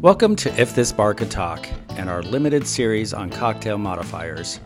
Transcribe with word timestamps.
Welcome 0.00 0.34
to 0.36 0.60
If 0.60 0.74
This 0.74 0.92
Bar 0.92 1.12
Could 1.12 1.30
Talk 1.30 1.68
and 1.90 2.08
our 2.08 2.22
limited 2.22 2.66
series 2.66 3.12
on 3.12 3.28
cocktail 3.28 3.76
modifiers. 3.76 4.58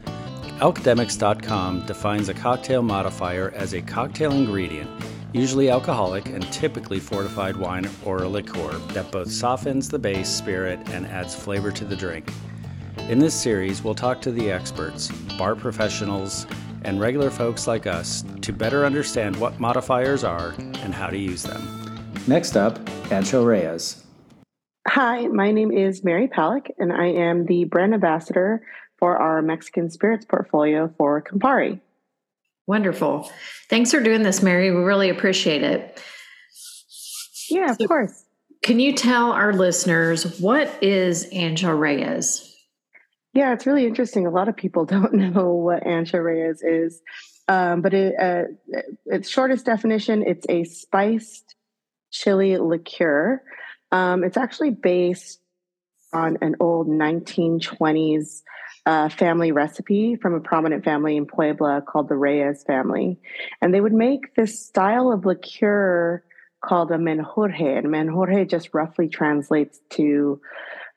Alcademics.com 0.61 1.87
defines 1.87 2.29
a 2.29 2.35
cocktail 2.35 2.83
modifier 2.83 3.51
as 3.57 3.73
a 3.73 3.83
cocktail 3.83 4.31
ingredient, 4.31 4.89
usually 5.33 5.71
alcoholic 5.71 6.27
and 6.27 6.45
typically 6.53 7.01
fortified 7.01 7.57
wine 7.57 7.91
or 8.05 8.23
a 8.23 8.29
liqueur, 8.29 8.79
that 8.93 9.11
both 9.11 9.29
softens 9.29 9.89
the 9.89 9.99
base 9.99 10.29
spirit 10.29 10.79
and 10.91 11.07
adds 11.07 11.35
flavor 11.35 11.73
to 11.73 11.85
the 11.85 11.97
drink. 11.97 12.31
In 13.09 13.19
this 13.19 13.35
series, 13.35 13.83
we'll 13.83 13.97
talk 13.97 14.23
to 14.23 14.31
the 14.31 14.53
experts, 14.53 15.11
bar 15.37 15.57
professionals, 15.57 16.47
and 16.83 17.01
regular 17.01 17.31
folks 17.31 17.67
like 17.67 17.89
us 17.89 18.23
to 18.43 18.53
better 18.53 18.87
understand 18.87 19.35
what 19.35 19.59
modifiers 19.59 20.23
are 20.23 20.55
and 20.59 20.95
how 20.95 21.09
to 21.09 21.19
use 21.19 21.43
them. 21.43 22.13
Next 22.29 22.57
up, 22.57 22.79
Ancho 23.11 23.45
Reyes. 23.45 24.04
Hi, 24.87 25.27
my 25.29 25.51
name 25.51 25.73
is 25.73 26.05
Mary 26.05 26.29
Palac, 26.29 26.69
and 26.79 26.93
I 26.93 27.07
am 27.07 27.47
the 27.47 27.65
brand 27.65 27.95
ambassador 27.95 28.67
for 28.99 29.17
our 29.17 29.41
Mexican 29.41 29.91
spirits 29.91 30.27
portfolio 30.27 30.93
for 30.99 31.23
Campari. 31.23 31.81
Wonderful. 32.67 33.31
Thanks 33.71 33.91
for 33.91 34.01
doing 34.01 34.23
this, 34.23 34.43
Mary. 34.43 34.71
We 34.71 34.83
really 34.83 35.09
appreciate 35.09 35.63
it. 35.63 36.03
Yeah, 37.49 37.71
of 37.71 37.79
so, 37.79 37.87
course. 37.87 38.25
Can 38.63 38.79
you 38.79 38.93
tell 38.93 39.33
our 39.33 39.55
listeners 39.55 40.39
what 40.39 40.71
is 40.83 41.31
Ancho 41.33 41.77
Reyes? 41.79 42.55
Yeah, 43.33 43.55
it's 43.55 43.67
really 43.67 43.87
interesting. 43.87 44.27
A 44.27 44.31
lot 44.31 44.49
of 44.49 44.57
people 44.57 44.85
don't 44.85 45.15
know 45.15 45.53
what 45.55 45.83
Ancho 45.85 46.23
Reyes 46.23 46.63
is, 46.63 47.01
um, 47.49 47.81
but 47.81 47.95
it, 47.95 48.15
uh, 48.21 48.45
its 49.07 49.31
shortest 49.31 49.65
definition, 49.65 50.23
it's 50.27 50.45
a 50.51 50.65
spiced 50.65 51.55
chili 52.11 52.59
liqueur 52.59 53.43
um, 53.95 54.25
it's 54.25 54.37
actually 54.37 54.71
based 54.71 55.41
on 56.13 56.37
an 56.41 56.57
old 56.59 56.89
1920s 56.89 58.43
uh, 58.87 59.09
family 59.09 59.53
recipe 59.53 60.17
from 60.17 60.35
a 60.35 60.41
prominent 60.41 60.85
family 60.85 61.17
in 61.17 61.27
Puebla 61.27 61.81
called 61.87 62.09
the 62.09 62.17
Reyes 62.17 62.65
family. 62.65 63.21
And 63.63 63.73
they 63.73 63.81
would 63.81 63.93
make 63.93 64.35
this 64.35 64.61
style 64.61 65.13
of 65.13 65.25
liqueur 65.25 66.25
called 66.61 66.91
a 66.91 66.97
menjurje. 66.97 67.79
And 67.79 67.87
menjurje 67.87 68.51
just 68.51 68.75
roughly 68.75 69.09
translates 69.09 69.81
to 69.91 70.41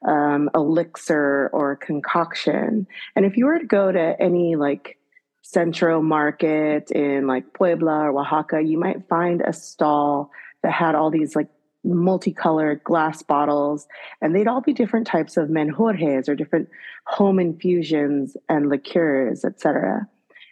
um, 0.07 0.49
elixir 0.55 1.51
or 1.53 1.75
concoction. 1.75 2.87
And 3.15 3.25
if 3.25 3.37
you 3.37 3.45
were 3.45 3.59
to 3.59 3.65
go 3.65 3.91
to 3.91 4.15
any 4.19 4.55
like 4.55 4.97
central 5.43 6.01
market 6.01 6.89
in 6.89 7.27
like 7.27 7.53
Puebla 7.53 8.09
or 8.09 8.19
Oaxaca, 8.19 8.61
you 8.61 8.79
might 8.79 9.07
find 9.07 9.41
a 9.41 9.53
stall 9.53 10.31
that 10.63 10.73
had 10.73 10.95
all 10.95 11.11
these 11.11 11.35
like 11.35 11.49
multicolored 11.93 12.83
glass 12.83 13.21
bottles, 13.21 13.87
and 14.21 14.35
they'd 14.35 14.47
all 14.47 14.61
be 14.61 14.73
different 14.73 15.07
types 15.07 15.37
of 15.37 15.49
menjurjes 15.49 16.27
or 16.27 16.35
different 16.35 16.69
home 17.05 17.39
infusions 17.39 18.35
and 18.49 18.69
liqueurs, 18.69 19.45
etc. 19.45 20.07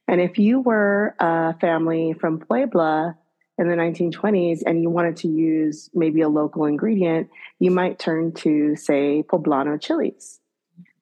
And 0.08 0.22
if 0.22 0.38
you 0.38 0.60
were 0.60 1.16
a 1.20 1.58
family 1.60 2.14
from 2.14 2.40
Puebla 2.40 3.18
in 3.58 3.68
the 3.70 3.76
1920s 3.76 4.62
and 4.66 4.82
you 4.82 4.90
wanted 4.90 5.18
to 5.18 5.28
use 5.28 5.90
maybe 5.94 6.22
a 6.22 6.30
local 6.30 6.66
ingredient, 6.66 7.30
you 7.60 7.72
might 7.72 8.00
turn 8.00 8.32
to, 8.34 8.76
say, 8.76 9.24
poblano 9.28 9.82
chilies. 9.82 10.40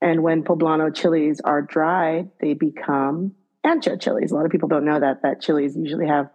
And 0.01 0.21
when 0.21 0.43
poblano 0.43 0.93
chilies 0.93 1.41
are 1.41 1.61
dried, 1.61 2.29
they 2.39 2.53
become 2.53 3.33
ancho 3.65 3.99
chilies. 3.99 4.31
A 4.31 4.35
lot 4.35 4.45
of 4.45 4.51
people 4.51 4.69
don't 4.69 4.85
know 4.85 4.99
that 4.99 5.21
that 5.23 5.41
chilies 5.41 5.75
usually 5.75 6.07
have 6.07 6.29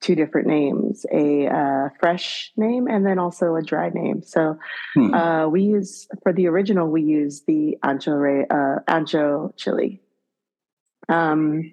two 0.00 0.14
different 0.14 0.46
names 0.46 1.04
a 1.12 1.46
uh, 1.46 1.88
fresh 1.98 2.52
name 2.56 2.86
and 2.86 3.04
then 3.04 3.18
also 3.18 3.54
a 3.54 3.62
dry 3.62 3.90
name 3.90 4.22
so 4.22 4.56
hmm. 4.94 5.12
uh, 5.14 5.46
we 5.48 5.62
use 5.62 6.08
for 6.22 6.32
the 6.32 6.46
original 6.46 6.88
we 6.88 7.02
use 7.02 7.42
the 7.46 7.76
ancho 7.84 8.44
uh, 8.50 8.80
ancho 8.88 9.56
chili 9.56 10.00
um, 11.08 11.70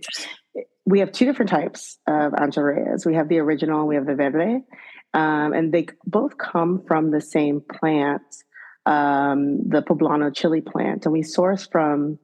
we 0.86 1.00
have 1.00 1.12
two 1.12 1.26
different 1.26 1.50
types 1.50 1.98
of 2.08 2.34
ancho 2.34 2.64
reyes 2.64 3.06
we 3.06 3.16
have 3.16 3.30
the 3.30 3.40
original 3.40 3.88
we 3.88 3.96
have 3.96 4.06
the 4.06 4.16
verde 4.16 4.62
um, 5.14 5.54
and 5.54 5.74
they 5.74 5.88
both 6.06 6.38
come 6.38 6.84
from 6.86 7.12
the 7.12 7.22
same 7.22 7.62
plant 7.62 8.24
um, 8.86 9.70
the 9.70 9.82
poblano 9.82 10.34
chili 10.36 10.62
plant 10.62 11.06
and 11.06 11.14
we 11.14 11.24
source 11.24 11.68
from 11.68 12.20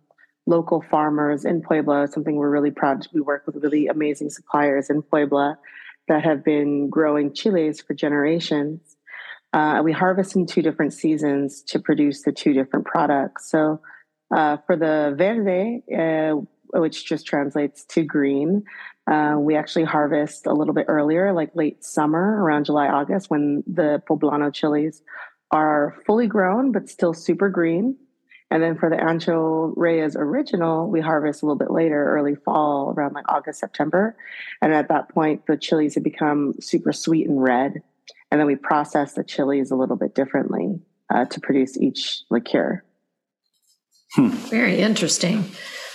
local 0.46 0.84
farmers 0.92 1.46
in 1.46 1.62
Puebla, 1.62 2.08
something 2.08 2.36
we're 2.36 2.50
really 2.50 2.70
proud 2.70 3.02
to. 3.02 3.10
We 3.14 3.22
work 3.22 3.44
with 3.46 3.56
really 3.64 3.88
amazing 3.88 4.30
suppliers 4.30 4.90
in 4.90 5.02
Puebla 5.02 5.58
that 6.08 6.24
have 6.24 6.44
been 6.44 6.90
growing 6.90 7.34
chiles 7.34 7.82
for 7.82 7.94
generations. 7.94 8.98
Uh, 9.54 9.82
we 9.84 9.92
harvest 9.92 10.36
in 10.36 10.46
two 10.46 10.62
different 10.62 10.94
seasons 10.94 11.62
to 11.62 11.80
produce 11.80 12.24
the 12.24 12.32
two 12.32 12.54
different 12.54 12.86
products. 12.86 13.50
So 13.50 13.82
uh, 14.36 14.58
for 14.66 14.76
the 14.76 15.14
verde, 15.16 15.84
uh, 15.96 16.42
which 16.80 17.06
just 17.06 17.28
translates 17.28 17.86
to 17.86 18.04
green, 18.04 18.64
uh, 19.10 19.36
we 19.38 19.56
actually 19.56 19.84
harvest 19.84 20.48
a 20.48 20.54
little 20.54 20.74
bit 20.74 20.86
earlier, 20.88 21.34
like 21.34 21.56
late 21.56 21.84
summer, 21.84 22.44
around 22.44 22.66
July, 22.66 22.88
August, 22.88 23.30
when 23.30 23.64
the 23.68 24.02
poblano 24.10 24.52
chilies 24.52 25.04
are 25.52 25.96
fully 26.06 26.26
grown 26.26 26.72
but 26.72 26.90
still 26.90 27.14
super 27.14 27.50
green. 27.50 27.96
And 28.54 28.62
then 28.62 28.78
for 28.78 28.88
the 28.88 28.98
Ancho 28.98 29.74
Reyes 29.76 30.16
original, 30.16 30.88
we 30.88 31.02
harvest 31.02 31.42
a 31.42 31.46
little 31.48 31.58
bit 31.58 31.72
later, 31.72 32.16
early 32.16 32.36
fall, 32.36 32.94
around 32.96 33.14
like 33.14 33.26
August, 33.28 33.60
September. 33.60 34.16
And 34.62 34.72
at 34.76 34.90
that 34.90 35.10
point, 35.10 35.48
the 35.48 35.58
chilies 35.58 35.96
have 35.96 36.04
become 36.04 36.54
super 36.62 36.94
sweet 36.94 37.28
and 37.28 37.42
red. 37.42 37.82
And 38.30 38.40
then 38.40 38.46
we 38.46 38.56
process 38.56 39.14
the 39.14 39.24
chilies 39.24 39.72
a 39.72 39.76
little 39.76 39.96
bit 39.96 40.14
differently 40.14 40.80
uh, 41.12 41.26
to 41.26 41.40
produce 41.40 41.80
each 41.80 42.20
liqueur. 42.30 42.84
Hmm. 44.12 44.30
Very 44.30 44.78
interesting. 44.78 45.46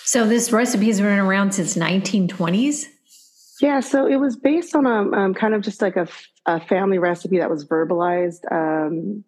So 0.03 0.27
this 0.27 0.51
recipe 0.51 0.89
has 0.89 1.01
been 1.01 1.21
around 1.21 1.53
since 1.53 1.77
1920s. 1.77 2.87
Yeah, 3.61 3.79
so 3.79 4.05
it 4.05 4.17
was 4.17 4.35
based 4.35 4.75
on 4.75 4.85
a 4.85 5.17
um, 5.17 5.33
kind 5.33 5.55
of 5.55 5.63
just 5.63 5.81
like 5.81 5.95
a, 5.95 6.09
a, 6.47 6.59
family 6.67 6.99
recipe 6.99 7.39
that 7.39 7.51
was 7.51 7.65
verbalized. 7.65 8.51
Um, 8.51 9.23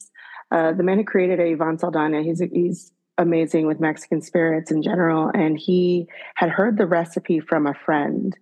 uh, 0.51 0.73
the 0.73 0.83
man 0.83 0.99
who 0.99 1.05
created 1.05 1.39
it, 1.39 1.53
Ivan 1.53 1.79
Saldana, 1.79 2.25
he's 2.25 2.41
a, 2.41 2.47
he's 2.47 2.91
amazing 3.20 3.66
with 3.66 3.81
Mexican 3.81 4.22
spirits 4.22 4.70
in 4.70 4.82
general. 4.82 5.31
And 5.32 5.58
he 5.58 6.08
had 6.34 6.50
heard 6.50 6.78
the 6.78 6.86
recipe 6.86 7.38
from 7.38 7.66
a 7.66 7.75
friend 7.75 8.36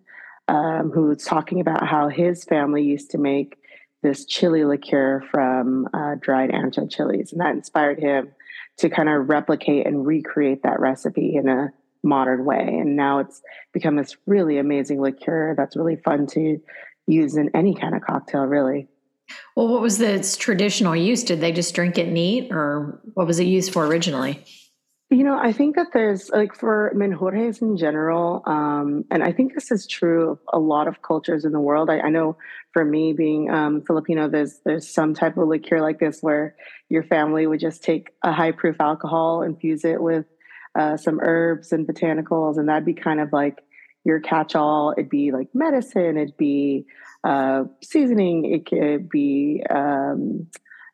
um, 0.46 0.90
who 0.94 1.08
was 1.08 1.24
talking 1.24 1.60
about 1.60 1.86
how 1.86 2.08
his 2.08 2.44
family 2.44 2.82
used 2.82 3.10
to 3.10 3.18
make 3.18 3.58
this 4.02 4.24
chili 4.24 4.64
liqueur 4.64 5.22
from 5.30 5.88
uh, 5.92 6.14
dried 6.20 6.50
ancho 6.50 6.88
chilies. 6.88 7.32
And 7.32 7.40
that 7.40 7.54
inspired 7.54 7.98
him 7.98 8.32
to 8.78 8.88
kind 8.88 9.08
of 9.08 9.28
replicate 9.28 9.86
and 9.86 10.06
recreate 10.06 10.62
that 10.62 10.80
recipe 10.80 11.34
in 11.34 11.48
a 11.48 11.72
modern 12.04 12.44
way. 12.44 12.62
And 12.62 12.94
now 12.96 13.18
it's 13.18 13.42
become 13.72 13.96
this 13.96 14.16
really 14.26 14.58
amazing 14.58 15.00
liqueur 15.00 15.54
that's 15.56 15.76
really 15.76 15.96
fun 15.96 16.28
to 16.28 16.60
use 17.08 17.36
in 17.36 17.50
any 17.54 17.74
kind 17.74 17.96
of 17.96 18.02
cocktail, 18.02 18.44
really. 18.44 18.86
Well, 19.56 19.68
what 19.68 19.82
was 19.82 19.98
the 19.98 20.36
traditional 20.38 20.94
use? 20.94 21.24
Did 21.24 21.40
they 21.40 21.52
just 21.52 21.74
drink 21.74 21.98
it 21.98 22.08
neat, 22.08 22.52
or 22.52 23.00
what 23.14 23.26
was 23.26 23.40
it 23.40 23.46
used 23.46 23.72
for 23.72 23.84
originally? 23.86 24.44
You 25.10 25.24
know, 25.24 25.38
I 25.38 25.52
think 25.52 25.76
that 25.76 25.86
there's 25.94 26.28
like 26.28 26.54
for 26.54 26.92
menjurjes 26.94 27.62
in 27.62 27.78
general, 27.78 28.42
um, 28.44 29.06
and 29.10 29.22
I 29.22 29.32
think 29.32 29.54
this 29.54 29.70
is 29.70 29.86
true 29.86 30.32
of 30.32 30.38
a 30.52 30.58
lot 30.58 30.86
of 30.86 31.00
cultures 31.00 31.46
in 31.46 31.52
the 31.52 31.60
world. 31.60 31.88
I, 31.88 32.00
I 32.00 32.10
know 32.10 32.36
for 32.74 32.84
me, 32.84 33.14
being 33.14 33.50
um, 33.50 33.80
Filipino, 33.86 34.28
there's 34.28 34.60
there's 34.66 34.86
some 34.86 35.14
type 35.14 35.38
of 35.38 35.48
liqueur 35.48 35.80
like 35.80 35.98
this 35.98 36.18
where 36.20 36.56
your 36.90 37.04
family 37.04 37.46
would 37.46 37.58
just 37.58 37.82
take 37.82 38.10
a 38.22 38.32
high 38.34 38.52
proof 38.52 38.76
alcohol, 38.80 39.40
infuse 39.40 39.82
it 39.82 40.02
with 40.02 40.26
uh, 40.78 40.98
some 40.98 41.20
herbs 41.22 41.72
and 41.72 41.88
botanicals, 41.88 42.58
and 42.58 42.68
that'd 42.68 42.84
be 42.84 42.92
kind 42.92 43.20
of 43.20 43.32
like 43.32 43.64
your 44.04 44.20
catch 44.20 44.54
all. 44.54 44.92
It'd 44.94 45.08
be 45.08 45.32
like 45.32 45.48
medicine, 45.54 46.18
it'd 46.18 46.36
be 46.36 46.84
uh, 47.24 47.64
seasoning, 47.82 48.44
it 48.44 48.66
could 48.66 49.08
be 49.08 49.62
um, 49.70 50.48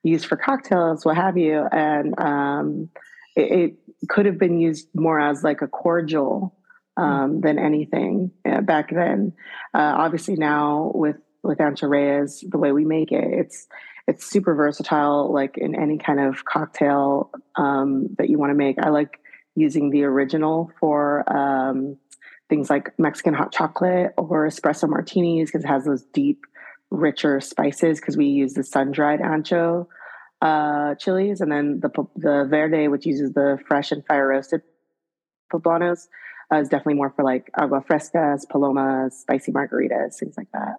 used 0.04 0.26
for 0.26 0.36
cocktails, 0.36 1.04
what 1.04 1.16
have 1.16 1.36
you, 1.36 1.66
and 1.72 2.14
um, 2.20 2.90
it, 3.36 3.76
it 4.02 4.08
could 4.08 4.26
have 4.26 4.38
been 4.38 4.58
used 4.58 4.88
more 4.94 5.20
as 5.20 5.42
like 5.42 5.62
a 5.62 5.68
cordial 5.68 6.54
um, 6.96 7.06
mm. 7.38 7.42
than 7.42 7.58
anything 7.58 8.30
uh, 8.48 8.60
back 8.60 8.90
then. 8.90 9.32
Uh, 9.72 9.94
obviously, 9.96 10.36
now 10.36 10.92
with 10.94 11.16
with 11.42 11.58
Ancho 11.58 11.88
Reyes, 11.88 12.42
the 12.48 12.58
way 12.58 12.72
we 12.72 12.84
make 12.84 13.12
it, 13.12 13.24
it's 13.24 13.66
it's 14.06 14.24
super 14.24 14.54
versatile. 14.54 15.32
Like 15.32 15.56
in 15.58 15.74
any 15.74 15.98
kind 15.98 16.20
of 16.20 16.44
cocktail 16.44 17.30
um, 17.56 18.08
that 18.18 18.28
you 18.28 18.38
want 18.38 18.50
to 18.50 18.54
make, 18.54 18.76
I 18.82 18.90
like 18.90 19.20
using 19.54 19.90
the 19.90 20.04
original 20.04 20.70
for 20.80 21.24
um, 21.32 21.96
things 22.48 22.70
like 22.70 22.98
Mexican 22.98 23.34
hot 23.34 23.52
chocolate 23.52 24.12
or 24.16 24.46
espresso 24.46 24.88
martinis 24.88 25.48
because 25.50 25.64
it 25.64 25.68
has 25.68 25.84
those 25.84 26.04
deep, 26.12 26.44
richer 26.90 27.40
spices. 27.40 28.00
Because 28.00 28.16
we 28.16 28.26
use 28.26 28.54
the 28.54 28.64
sun 28.64 28.90
dried 28.90 29.20
ancho 29.20 29.86
uh, 30.44 30.94
chilies, 30.96 31.40
and 31.40 31.50
then 31.50 31.80
the 31.80 31.88
the 32.16 32.46
verde, 32.48 32.88
which 32.88 33.06
uses 33.06 33.32
the 33.32 33.58
fresh 33.66 33.90
and 33.90 34.04
fire 34.06 34.28
roasted 34.28 34.60
poblanos, 35.52 36.06
uh, 36.52 36.58
is 36.58 36.68
definitely 36.68 36.94
more 36.94 37.10
for 37.16 37.24
like 37.24 37.50
agua 37.58 37.82
frescas, 37.88 38.46
palomas, 38.48 39.18
spicy 39.20 39.52
margaritas, 39.52 40.16
things 40.20 40.34
like 40.36 40.48
that. 40.52 40.76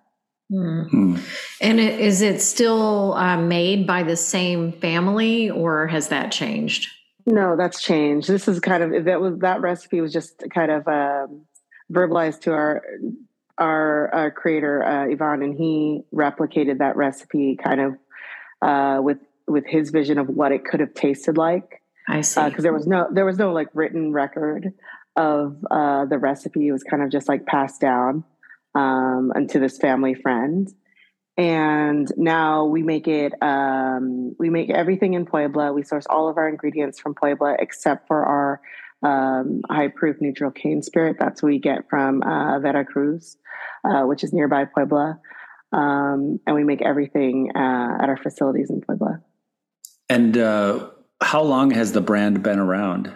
Mm. 0.52 1.20
And 1.60 1.80
it, 1.80 2.00
is 2.00 2.22
it 2.22 2.42
still 2.42 3.16
uh, 3.16 3.38
made 3.38 3.88
by 3.88 4.04
the 4.04 4.16
same 4.16 4.72
family, 4.72 5.50
or 5.50 5.88
has 5.88 6.10
that 6.10 6.32
changed? 6.32 6.92
No, 7.26 7.56
that's 7.58 7.82
changed. 7.82 8.28
This 8.28 8.48
is 8.48 8.60
kind 8.60 8.84
of 8.84 9.06
that 9.06 9.20
was 9.20 9.40
that 9.40 9.62
recipe 9.62 10.00
was 10.00 10.14
just 10.14 10.44
kind 10.54 10.70
of 10.72 10.88
um, 10.88 11.42
verbalized 11.92 12.42
to 12.42 12.52
our 12.52 12.84
our, 13.58 14.14
our 14.14 14.32
creator 14.32 14.84
uh, 14.84 15.12
Ivan, 15.12 15.42
and 15.42 15.58
he 15.58 16.04
replicated 16.14 16.78
that 16.80 16.96
recipe 16.96 17.56
kind 17.56 17.82
of 17.82 17.98
uh, 18.62 19.02
with 19.02 19.18
with 19.48 19.66
his 19.68 19.90
vision 19.90 20.18
of 20.18 20.28
what 20.28 20.52
it 20.52 20.66
could 20.66 20.80
have 20.80 20.94
tasted 20.94 21.38
like. 21.38 21.82
I 22.08 22.22
see. 22.22 22.44
Because 22.44 22.60
uh, 22.60 22.64
there 22.64 22.74
was 22.74 22.88
no 22.88 23.08
there 23.12 23.26
was 23.26 23.38
no 23.38 23.52
like 23.52 23.68
written 23.74 24.12
record 24.12 24.74
of 25.16 25.58
uh, 25.72 26.06
the 26.06 26.18
recipe. 26.18 26.68
It 26.68 26.72
was 26.72 26.84
kind 26.84 27.04
of 27.04 27.10
just 27.10 27.28
like 27.28 27.46
passed 27.46 27.82
down 27.82 28.24
um, 28.74 29.32
and 29.36 29.50
to 29.52 29.60
this 29.60 29.78
family 29.78 30.14
friend. 30.14 30.70
And 31.38 32.10
now 32.16 32.66
we 32.66 32.82
make 32.82 33.08
it. 33.08 33.34
Um, 33.42 34.36
we 34.40 34.50
make 34.50 34.70
everything 34.70 35.16
in 35.16 35.26
Puebla. 35.26 35.74
We 35.74 35.84
source 35.84 36.06
all 36.10 36.30
of 36.30 36.38
our 36.38 36.48
ingredients 36.48 37.00
from 37.00 37.14
Puebla, 37.14 37.58
except 37.60 38.08
for 38.08 38.26
our 38.26 38.62
um, 39.04 39.62
high 39.70 39.90
proof 39.90 40.18
neutral 40.22 40.52
cane 40.52 40.82
spirit. 40.82 41.18
That's 41.20 41.44
what 41.44 41.50
we 41.50 41.60
get 41.60 41.90
from 41.90 42.22
uh, 42.24 42.60
Veracruz, 42.60 43.38
uh, 43.84 44.04
which 44.04 44.24
is 44.24 44.32
nearby 44.32 44.66
Puebla. 44.66 45.20
Um, 45.74 46.40
and 46.48 46.56
we 46.56 46.64
make 46.64 46.82
everything 46.82 47.52
uh, 47.54 47.98
at 48.02 48.08
our 48.08 48.18
facilities 48.18 48.70
in 48.70 48.80
Puebla. 48.82 49.22
And 50.10 50.38
uh, 50.38 50.90
how 51.22 51.42
long 51.42 51.72
has 51.72 51.92
the 51.92 52.02
brand 52.02 52.44
been 52.44 52.60
around? 52.60 53.14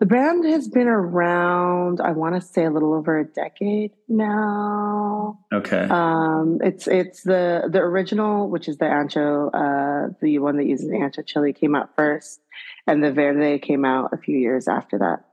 The 0.00 0.06
brand 0.06 0.46
has 0.46 0.66
been 0.66 0.88
around, 0.88 2.00
I 2.00 2.12
want 2.12 2.34
to 2.34 2.40
say 2.40 2.64
a 2.64 2.70
little 2.70 2.94
over 2.94 3.18
a 3.18 3.24
decade 3.26 3.92
now. 4.08 5.40
Okay. 5.52 5.86
Um, 5.90 6.58
it's 6.64 6.88
it's 6.88 7.22
the 7.22 7.68
the 7.70 7.80
original, 7.80 8.48
which 8.48 8.66
is 8.66 8.78
the 8.78 8.86
ancho, 8.86 9.50
uh, 9.52 10.14
the 10.22 10.38
one 10.38 10.56
that 10.56 10.64
uses 10.64 10.88
the 10.88 10.96
ancho 10.96 11.24
chili 11.24 11.52
came 11.52 11.74
out 11.74 11.94
first, 11.96 12.40
and 12.86 13.04
the 13.04 13.12
verde 13.12 13.58
came 13.58 13.84
out 13.84 14.14
a 14.14 14.16
few 14.16 14.38
years 14.38 14.68
after 14.68 14.98
that. 14.98 15.26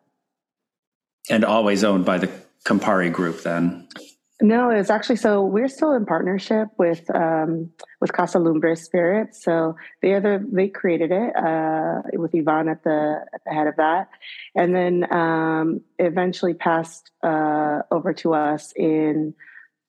And 1.30 1.46
always 1.46 1.86
owned 1.86 2.04
by 2.04 2.18
the 2.18 2.30
Campari 2.66 3.12
Group, 3.12 3.44
then. 3.44 3.88
No, 4.40 4.70
it's 4.70 4.92
actually 4.92 5.16
so 5.16 5.44
we're 5.44 5.68
still 5.68 5.94
in 5.94 6.06
partnership 6.06 6.68
with 6.78 7.10
um, 7.16 7.72
with 8.00 8.14
Casa 8.14 8.38
Lumbre 8.38 8.76
Spirits. 8.76 9.44
So 9.44 9.76
they 10.04 10.14
are 10.14 10.22
the 10.22 10.48
they 10.52 10.68
created 10.68 11.12
it 11.12 11.36
uh, 11.36 12.02
with 12.14 12.36
Ivan 12.36 12.70
at 12.70 12.84
the 12.84 13.26
at 13.34 13.42
the 13.46 13.52
head 13.52 13.66
of 13.66 13.78
that, 13.78 14.10
and 14.54 14.76
then 14.76 15.12
um, 15.12 15.82
eventually 15.98 16.54
passed 16.54 17.10
uh, 17.24 17.82
over 17.90 18.14
to 18.14 18.36
us 18.36 18.74
in 18.76 19.34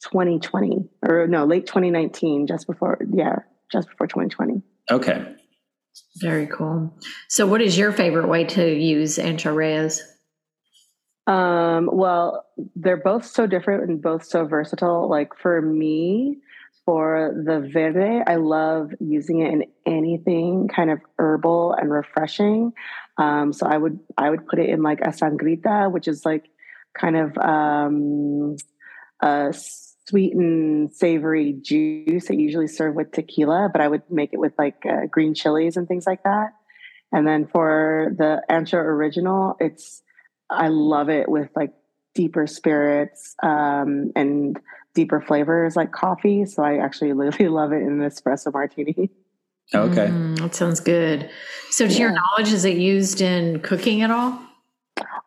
2020 0.04 0.88
or 1.02 1.26
no 1.26 1.44
late 1.44 1.66
2019, 1.66 2.46
just 2.46 2.66
before 2.66 2.98
yeah, 3.12 3.40
just 3.70 3.88
before 3.88 4.06
2020. 4.06 4.62
Okay. 4.90 5.34
Very 6.20 6.46
cool. 6.46 6.96
So, 7.28 7.46
what 7.46 7.60
is 7.60 7.76
your 7.76 7.92
favorite 7.92 8.28
way 8.28 8.44
to 8.44 8.72
use 8.74 9.18
Ancho 9.18 9.54
Reyes? 9.54 10.02
Um, 11.28 11.90
well, 11.92 12.46
they're 12.74 12.96
both 12.96 13.26
so 13.26 13.46
different 13.46 13.88
and 13.88 14.00
both 14.00 14.24
so 14.24 14.46
versatile. 14.46 15.08
Like 15.10 15.36
for 15.36 15.60
me, 15.60 16.38
for 16.86 17.34
the 17.44 17.68
verde, 17.70 18.22
I 18.26 18.36
love 18.36 18.92
using 18.98 19.40
it 19.40 19.52
in 19.52 19.64
anything 19.84 20.68
kind 20.74 20.90
of 20.90 21.00
herbal 21.18 21.74
and 21.74 21.90
refreshing. 21.90 22.72
Um, 23.18 23.52
so 23.52 23.66
I 23.66 23.76
would 23.76 24.00
I 24.16 24.30
would 24.30 24.46
put 24.46 24.58
it 24.58 24.70
in 24.70 24.82
like 24.82 25.02
a 25.02 25.08
sangrita, 25.08 25.92
which 25.92 26.08
is 26.08 26.24
like 26.24 26.46
kind 26.98 27.14
of 27.14 27.36
um, 27.36 28.56
a 29.20 29.54
sweet 30.08 30.34
and 30.34 30.90
savory 30.94 31.52
juice. 31.52 32.30
I 32.30 32.34
usually 32.34 32.68
serve 32.68 32.94
with 32.94 33.12
tequila, 33.12 33.68
but 33.70 33.82
I 33.82 33.88
would 33.88 34.02
make 34.10 34.32
it 34.32 34.40
with 34.40 34.54
like 34.58 34.86
uh, 34.88 35.06
green 35.10 35.34
chilies 35.34 35.76
and 35.76 35.86
things 35.86 36.06
like 36.06 36.22
that. 36.22 36.52
And 37.12 37.26
then 37.26 37.46
for 37.46 38.14
the 38.16 38.42
Ancho 38.50 38.74
Original, 38.74 39.56
it's 39.60 40.02
I 40.50 40.68
love 40.68 41.08
it 41.08 41.28
with 41.28 41.50
like 41.54 41.72
deeper 42.14 42.46
spirits 42.46 43.34
um, 43.42 44.12
and 44.16 44.58
deeper 44.94 45.20
flavors 45.20 45.76
like 45.76 45.92
coffee. 45.92 46.44
So 46.44 46.62
I 46.62 46.78
actually 46.78 47.12
really 47.14 47.48
love 47.48 47.72
it 47.72 47.82
in 47.82 48.00
an 48.00 48.10
espresso 48.10 48.52
martini. 48.52 49.10
Okay. 49.74 50.06
Mm, 50.06 50.38
that 50.40 50.54
sounds 50.54 50.80
good. 50.80 51.28
So, 51.70 51.86
to 51.86 51.92
yeah. 51.92 51.98
your 51.98 52.12
knowledge, 52.12 52.52
is 52.52 52.64
it 52.64 52.78
used 52.78 53.20
in 53.20 53.60
cooking 53.60 54.00
at 54.00 54.10
all? 54.10 54.40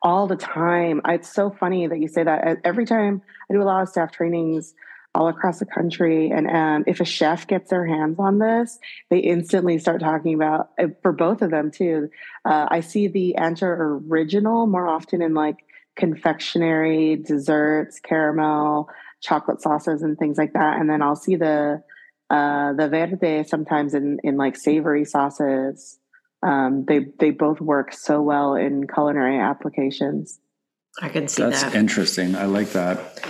All 0.02 0.26
the 0.26 0.36
time. 0.36 1.00
It's 1.08 1.32
so 1.32 1.52
funny 1.52 1.86
that 1.86 2.00
you 2.00 2.08
say 2.08 2.24
that. 2.24 2.58
Every 2.64 2.86
time 2.86 3.22
I 3.50 3.54
do 3.54 3.62
a 3.62 3.64
lot 3.64 3.84
of 3.84 3.90
staff 3.90 4.12
trainings 4.12 4.74
all 5.14 5.28
across 5.28 5.60
the 5.60 5.66
country, 5.66 6.30
and 6.30 6.50
um, 6.50 6.84
if 6.88 7.02
a 7.02 7.06
chef 7.06 7.46
gets 7.48 7.70
their 7.70 7.86
hands 7.86 8.18
on 8.18 8.40
this, 8.40 8.80
they 9.10 9.20
instantly 9.20 9.78
start 9.78 10.00
talking 10.00 10.34
about 10.34 10.70
uh, 10.80 10.88
for 11.02 11.12
both 11.12 11.42
of 11.42 11.52
them 11.52 11.70
too. 11.70 12.10
Uh, 12.46 12.68
I 12.70 12.80
see 12.80 13.08
the 13.08 13.36
Ancho 13.38 14.02
original 14.10 14.68
more 14.68 14.88
often 14.88 15.22
in 15.22 15.34
like 15.34 15.58
confectionery, 15.98 17.18
desserts, 17.18 18.00
caramel, 18.00 18.90
chocolate 19.22 19.62
sauces, 19.62 20.02
and 20.02 20.18
things 20.18 20.38
like 20.38 20.54
that. 20.54 20.80
And 20.80 20.90
then 20.90 21.02
I'll 21.02 21.16
see 21.16 21.36
the 21.36 21.84
uh, 22.30 22.74
the 22.74 22.88
verde 22.88 23.44
sometimes 23.44 23.94
in 23.94 24.20
in 24.24 24.38
like 24.38 24.56
savory 24.56 25.04
sauces. 25.04 26.00
Um, 26.42 26.86
they 26.88 27.08
they 27.20 27.32
both 27.32 27.60
work 27.60 27.94
so 27.94 28.22
well 28.22 28.56
in 28.56 28.88
culinary 28.88 29.40
applications. 29.40 30.40
I 31.02 31.10
can 31.10 31.28
see 31.28 31.44
that. 31.44 31.52
That's 31.52 31.64
that. 31.64 31.76
interesting. 31.76 32.36
I 32.36 32.46
like 32.46 32.72
that. 32.72 33.26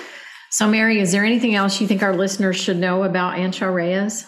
So, 0.51 0.67
Mary, 0.67 0.99
is 0.99 1.13
there 1.13 1.23
anything 1.23 1.55
else 1.55 1.79
you 1.79 1.87
think 1.87 2.03
our 2.03 2.15
listeners 2.15 2.57
should 2.57 2.77
know 2.77 3.03
about 3.03 3.37
Ancho 3.37 3.73
Reyes? 3.73 4.27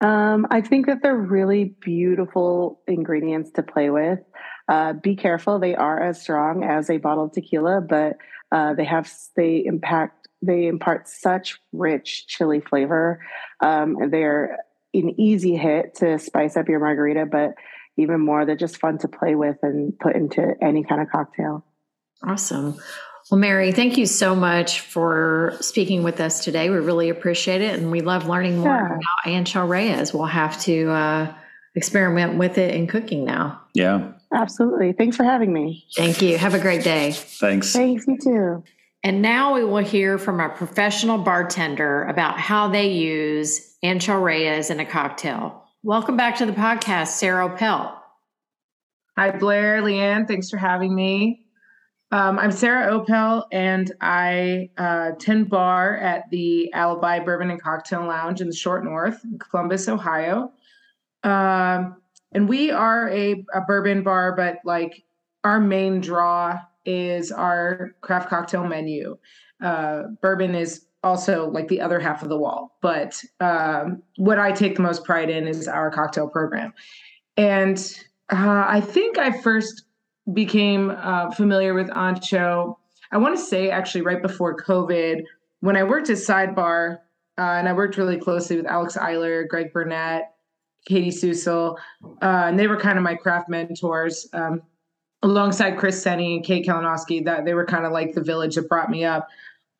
Um, 0.00 0.46
I 0.48 0.60
think 0.60 0.86
that 0.86 1.02
they're 1.02 1.16
really 1.16 1.74
beautiful 1.80 2.80
ingredients 2.86 3.50
to 3.52 3.64
play 3.64 3.90
with. 3.90 4.20
Uh, 4.68 4.92
be 4.92 5.16
careful; 5.16 5.58
they 5.58 5.74
are 5.74 6.00
as 6.00 6.22
strong 6.22 6.62
as 6.62 6.88
a 6.88 6.98
bottle 6.98 7.24
of 7.24 7.32
tequila, 7.32 7.80
but 7.80 8.16
uh, 8.52 8.74
they 8.74 8.84
have 8.84 9.12
they 9.36 9.64
impact 9.66 10.28
they 10.40 10.68
impart 10.68 11.08
such 11.08 11.58
rich 11.72 12.28
chili 12.28 12.60
flavor. 12.60 13.20
Um, 13.60 14.10
they're 14.10 14.58
an 14.94 15.20
easy 15.20 15.56
hit 15.56 15.96
to 15.96 16.20
spice 16.20 16.56
up 16.56 16.68
your 16.68 16.78
margarita, 16.78 17.26
but 17.26 17.54
even 17.96 18.20
more, 18.20 18.46
they're 18.46 18.54
just 18.54 18.78
fun 18.78 18.98
to 18.98 19.08
play 19.08 19.34
with 19.34 19.56
and 19.62 19.98
put 19.98 20.14
into 20.14 20.54
any 20.62 20.84
kind 20.84 21.02
of 21.02 21.08
cocktail. 21.10 21.64
Awesome. 22.22 22.78
Well, 23.30 23.38
Mary, 23.38 23.72
thank 23.72 23.98
you 23.98 24.06
so 24.06 24.34
much 24.34 24.80
for 24.80 25.54
speaking 25.60 26.02
with 26.02 26.18
us 26.18 26.42
today. 26.42 26.70
We 26.70 26.78
really 26.78 27.10
appreciate 27.10 27.60
it, 27.60 27.78
and 27.78 27.90
we 27.90 28.00
love 28.00 28.26
learning 28.26 28.58
more 28.58 28.74
yeah. 28.74 28.86
about 28.86 29.24
Ancho 29.26 29.68
Reyes. 29.68 30.14
We'll 30.14 30.24
have 30.24 30.58
to 30.62 30.90
uh, 30.90 31.34
experiment 31.74 32.38
with 32.38 32.56
it 32.56 32.74
in 32.74 32.86
cooking 32.86 33.26
now. 33.26 33.60
Yeah, 33.74 34.12
absolutely. 34.34 34.94
Thanks 34.94 35.14
for 35.14 35.24
having 35.24 35.52
me. 35.52 35.86
Thank 35.94 36.22
you. 36.22 36.38
Have 36.38 36.54
a 36.54 36.58
great 36.58 36.82
day. 36.82 37.12
Thanks. 37.12 37.72
Thanks. 37.72 38.06
You 38.06 38.16
too. 38.18 38.64
And 39.04 39.20
now 39.20 39.54
we 39.54 39.62
will 39.62 39.84
hear 39.84 40.16
from 40.16 40.40
a 40.40 40.48
professional 40.48 41.18
bartender 41.18 42.04
about 42.04 42.40
how 42.40 42.68
they 42.68 42.90
use 42.92 43.76
Ancho 43.84 44.20
Reyes 44.22 44.70
in 44.70 44.80
a 44.80 44.86
cocktail. 44.86 45.64
Welcome 45.82 46.16
back 46.16 46.36
to 46.36 46.46
the 46.46 46.52
podcast, 46.52 47.08
Sarah 47.08 47.48
Oppelt. 47.48 47.94
Hi, 49.18 49.32
Blair, 49.32 49.82
Leanne. 49.82 50.26
Thanks 50.26 50.48
for 50.48 50.56
having 50.56 50.94
me. 50.94 51.44
Um, 52.10 52.38
I'm 52.38 52.52
Sarah 52.52 52.98
Oppelt, 52.98 53.44
and 53.52 53.92
I 54.00 54.70
uh, 54.78 55.10
tend 55.18 55.50
bar 55.50 55.98
at 55.98 56.30
the 56.30 56.72
Alibi 56.72 57.20
Bourbon 57.20 57.50
and 57.50 57.60
Cocktail 57.60 58.06
Lounge 58.06 58.40
in 58.40 58.46
the 58.46 58.56
Short 58.56 58.82
North, 58.82 59.20
Columbus, 59.38 59.88
Ohio. 59.88 60.50
Um, 61.22 61.96
and 62.32 62.48
we 62.48 62.70
are 62.70 63.10
a, 63.10 63.44
a 63.52 63.60
bourbon 63.60 64.02
bar, 64.02 64.34
but 64.34 64.58
like 64.64 65.04
our 65.44 65.60
main 65.60 66.00
draw 66.00 66.58
is 66.86 67.30
our 67.30 67.94
craft 68.00 68.30
cocktail 68.30 68.64
menu. 68.64 69.18
Uh, 69.62 70.04
bourbon 70.22 70.54
is 70.54 70.86
also 71.04 71.50
like 71.50 71.68
the 71.68 71.80
other 71.82 72.00
half 72.00 72.22
of 72.22 72.30
the 72.30 72.38
wall, 72.38 72.78
but 72.80 73.22
um, 73.40 74.02
what 74.16 74.38
I 74.38 74.52
take 74.52 74.76
the 74.76 74.82
most 74.82 75.04
pride 75.04 75.28
in 75.28 75.46
is 75.46 75.68
our 75.68 75.90
cocktail 75.90 76.28
program. 76.28 76.72
And 77.36 77.78
uh, 78.30 78.64
I 78.66 78.80
think 78.80 79.18
I 79.18 79.30
first 79.42 79.84
became 80.32 80.90
uh, 80.90 81.30
familiar 81.30 81.74
with 81.74 81.88
Ancho. 81.90 82.76
I 83.12 83.18
want 83.18 83.36
to 83.36 83.42
say 83.42 83.70
actually 83.70 84.02
right 84.02 84.20
before 84.20 84.56
COVID, 84.56 85.22
when 85.60 85.76
I 85.76 85.82
worked 85.82 86.10
at 86.10 86.18
Sidebar, 86.18 86.98
uh, 87.38 87.42
and 87.42 87.68
I 87.68 87.72
worked 87.72 87.96
really 87.96 88.18
closely 88.18 88.56
with 88.56 88.66
Alex 88.66 88.96
Eiler, 88.96 89.46
Greg 89.46 89.72
Burnett, 89.72 90.34
Katie 90.86 91.10
Susel, 91.10 91.76
uh, 92.22 92.44
and 92.46 92.58
they 92.58 92.66
were 92.66 92.76
kind 92.76 92.98
of 92.98 93.04
my 93.04 93.14
craft 93.14 93.48
mentors. 93.48 94.28
Um, 94.32 94.62
alongside 95.22 95.76
Chris 95.76 96.02
Senni 96.02 96.36
and 96.36 96.44
Kate 96.44 96.64
Kalinowski, 96.64 97.24
that 97.24 97.44
they 97.44 97.54
were 97.54 97.66
kind 97.66 97.84
of 97.84 97.92
like 97.92 98.14
the 98.14 98.22
village 98.22 98.54
that 98.54 98.68
brought 98.68 98.90
me 98.90 99.04
up. 99.04 99.28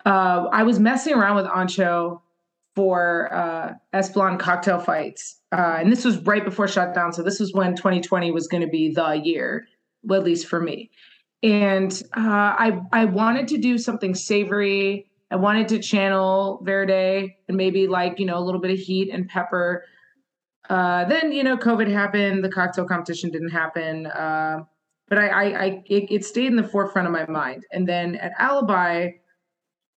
Uh, 0.04 0.46
I 0.52 0.62
was 0.62 0.80
messing 0.80 1.14
around 1.14 1.36
with 1.36 1.46
Ancho 1.46 2.20
for 2.74 3.32
uh, 3.32 3.74
Espolòn 3.94 4.38
cocktail 4.38 4.80
fights, 4.80 5.36
uh, 5.52 5.76
and 5.78 5.92
this 5.92 6.04
was 6.04 6.18
right 6.18 6.44
before 6.44 6.68
shutdown. 6.68 7.12
So 7.12 7.22
this 7.22 7.40
was 7.40 7.52
when 7.52 7.74
2020 7.76 8.30
was 8.30 8.48
going 8.48 8.62
to 8.62 8.68
be 8.68 8.92
the 8.92 9.12
year 9.12 9.66
well, 10.08 10.20
at 10.20 10.26
least 10.26 10.46
for 10.48 10.60
me. 10.60 10.90
And 11.42 11.92
uh, 12.16 12.20
I 12.20 12.80
I 12.92 13.04
wanted 13.04 13.46
to 13.48 13.58
do 13.58 13.78
something 13.78 14.14
savory 14.14 15.08
I 15.30 15.36
wanted 15.36 15.68
to 15.68 15.78
channel 15.78 16.60
Verde 16.62 17.36
and 17.48 17.56
maybe 17.56 17.86
like, 17.86 18.18
you 18.18 18.26
know, 18.26 18.38
a 18.38 18.40
little 18.40 18.60
bit 18.60 18.70
of 18.70 18.78
heat 18.78 19.10
and 19.12 19.28
pepper. 19.28 19.84
Uh, 20.70 21.04
then, 21.04 21.32
you 21.32 21.42
know, 21.42 21.56
COVID 21.56 21.90
happened, 21.90 22.42
the 22.42 22.50
cocktail 22.50 22.86
competition 22.86 23.30
didn't 23.30 23.50
happen. 23.50 24.06
Uh, 24.06 24.60
but 25.08 25.18
I, 25.18 25.28
I, 25.28 25.44
I 25.44 25.82
it, 25.86 26.10
it 26.10 26.24
stayed 26.24 26.46
in 26.46 26.56
the 26.56 26.66
forefront 26.66 27.06
of 27.06 27.12
my 27.12 27.26
mind. 27.26 27.64
And 27.72 27.86
then 27.86 28.16
at 28.16 28.32
Alibi, 28.38 29.10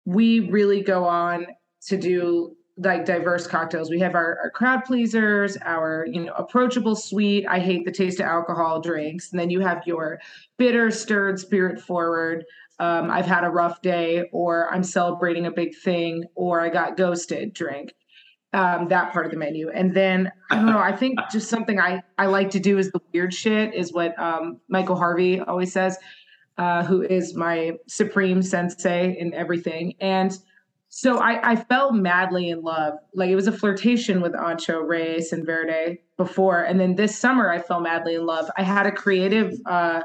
we 0.05 0.49
really 0.49 0.81
go 0.81 1.05
on 1.05 1.47
to 1.87 1.97
do 1.97 2.55
like 2.77 3.05
diverse 3.05 3.47
cocktails. 3.47 3.89
We 3.89 3.99
have 3.99 4.15
our, 4.15 4.39
our, 4.43 4.49
crowd 4.49 4.85
pleasers, 4.85 5.57
our 5.57 6.05
you 6.09 6.25
know 6.25 6.33
approachable 6.33 6.95
sweet. 6.95 7.45
I 7.47 7.59
hate 7.59 7.85
the 7.85 7.91
taste 7.91 8.19
of 8.19 8.25
alcohol 8.25 8.81
drinks, 8.81 9.31
and 9.31 9.39
then 9.39 9.49
you 9.49 9.59
have 9.59 9.83
your 9.85 10.19
bitter, 10.57 10.91
stirred, 10.91 11.39
spirit 11.39 11.81
forward. 11.81 12.45
Um, 12.79 13.11
I've 13.11 13.25
had 13.25 13.43
a 13.43 13.49
rough 13.49 13.81
day, 13.81 14.29
or 14.31 14.73
I'm 14.73 14.83
celebrating 14.83 15.45
a 15.45 15.51
big 15.51 15.75
thing, 15.75 16.23
or 16.35 16.61
I 16.61 16.69
got 16.69 16.97
ghosted. 16.97 17.53
Drink 17.53 17.93
um, 18.53 18.87
that 18.89 19.13
part 19.13 19.25
of 19.25 19.31
the 19.31 19.37
menu, 19.37 19.69
and 19.69 19.93
then 19.93 20.31
I 20.49 20.55
don't 20.55 20.65
know. 20.65 20.79
I 20.79 20.95
think 20.95 21.19
just 21.31 21.49
something 21.49 21.79
I 21.79 22.01
I 22.17 22.25
like 22.25 22.49
to 22.51 22.59
do 22.59 22.77
is 22.77 22.91
the 22.91 22.99
weird 23.13 23.33
shit 23.33 23.73
is 23.73 23.93
what 23.93 24.17
um, 24.19 24.59
Michael 24.67 24.95
Harvey 24.95 25.39
always 25.39 25.71
says, 25.71 25.97
uh, 26.57 26.83
who 26.83 27.01
is 27.01 27.35
my 27.35 27.73
supreme 27.87 28.41
sensei 28.41 29.17
in 29.17 29.33
everything, 29.33 29.95
and 29.99 30.37
so 30.93 31.19
I, 31.19 31.51
I 31.51 31.55
fell 31.55 31.93
madly 31.93 32.49
in 32.49 32.63
love. 32.63 32.95
Like 33.15 33.29
it 33.29 33.35
was 33.35 33.47
a 33.47 33.51
flirtation 33.53 34.19
with 34.19 34.33
Ancho 34.33 34.85
Reyes 34.85 35.31
and 35.31 35.45
Verde 35.45 36.01
before. 36.17 36.63
And 36.63 36.81
then 36.81 36.95
this 36.95 37.17
summer 37.17 37.49
I 37.49 37.59
fell 37.59 37.79
madly 37.79 38.15
in 38.15 38.25
love. 38.25 38.51
I 38.57 38.63
had 38.63 38.85
a 38.85 38.91
creative 38.91 39.53
uh, 39.65 40.01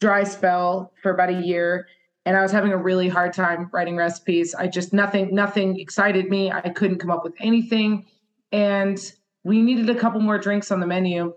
dry 0.00 0.24
spell 0.24 0.92
for 1.00 1.12
about 1.12 1.30
a 1.30 1.40
year 1.40 1.86
and 2.24 2.36
I 2.36 2.42
was 2.42 2.50
having 2.50 2.72
a 2.72 2.76
really 2.76 3.08
hard 3.08 3.34
time 3.34 3.70
writing 3.72 3.94
recipes. 3.94 4.52
I 4.52 4.66
just 4.66 4.92
nothing, 4.92 5.32
nothing 5.32 5.78
excited 5.78 6.28
me. 6.28 6.50
I 6.50 6.70
couldn't 6.70 6.98
come 6.98 7.12
up 7.12 7.22
with 7.22 7.34
anything. 7.38 8.04
And 8.50 8.98
we 9.44 9.62
needed 9.62 9.88
a 9.90 9.94
couple 9.94 10.20
more 10.20 10.38
drinks 10.38 10.72
on 10.72 10.80
the 10.80 10.88
menu. 10.88 11.34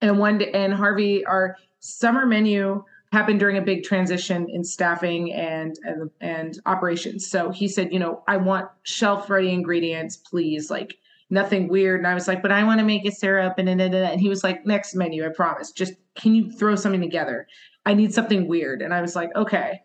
And 0.00 0.18
one 0.18 0.38
day, 0.38 0.50
and 0.52 0.72
Harvey, 0.72 1.26
our 1.26 1.58
summer 1.80 2.24
menu 2.24 2.84
happened 3.14 3.38
during 3.38 3.56
a 3.56 3.62
big 3.62 3.84
transition 3.84 4.48
in 4.50 4.64
staffing 4.64 5.32
and, 5.32 5.78
and 5.84 6.10
and 6.20 6.58
operations. 6.66 7.30
So 7.30 7.50
he 7.50 7.68
said, 7.68 7.92
you 7.92 7.98
know, 7.98 8.22
I 8.26 8.36
want 8.36 8.68
shelf 8.82 9.30
ready 9.30 9.50
ingredients, 9.50 10.16
please, 10.16 10.68
like 10.70 10.98
nothing 11.30 11.68
weird. 11.68 12.00
And 12.00 12.08
I 12.08 12.14
was 12.14 12.26
like, 12.26 12.42
but 12.42 12.50
I 12.50 12.64
want 12.64 12.80
to 12.80 12.84
make 12.84 13.06
a 13.06 13.12
syrup 13.12 13.54
and 13.58 13.68
and 13.68 13.80
and 13.80 14.20
he 14.20 14.28
was 14.28 14.42
like, 14.42 14.66
next 14.66 14.94
menu, 14.94 15.24
I 15.24 15.28
promise. 15.28 15.70
Just 15.70 15.94
can 16.16 16.34
you 16.34 16.50
throw 16.50 16.74
something 16.74 17.00
together? 17.00 17.46
I 17.86 17.94
need 17.94 18.12
something 18.12 18.48
weird. 18.48 18.82
And 18.82 18.92
I 18.92 19.00
was 19.00 19.14
like, 19.14 19.30
okay. 19.36 19.80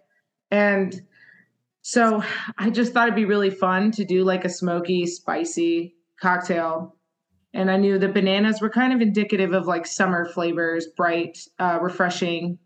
And 0.51 0.99
so 1.81 2.23
I 2.57 2.71
just 2.71 2.93
thought 2.93 3.07
it'd 3.07 3.15
be 3.15 3.25
really 3.25 3.51
fun 3.51 3.91
to 3.91 4.05
do 4.05 4.23
like 4.23 4.43
a 4.43 4.49
smoky, 4.49 5.05
spicy 5.05 5.95
cocktail. 6.19 6.95
And 7.53 7.69
I 7.69 7.77
knew 7.77 7.97
the 7.99 8.09
bananas 8.09 8.61
were 8.61 8.69
kind 8.69 8.93
of 8.93 9.01
indicative 9.01 9.53
of 9.53 9.67
like 9.67 9.85
summer 9.85 10.25
flavors, 10.25 10.87
bright, 10.97 11.39
uh, 11.59 11.79
refreshing, 11.81 12.59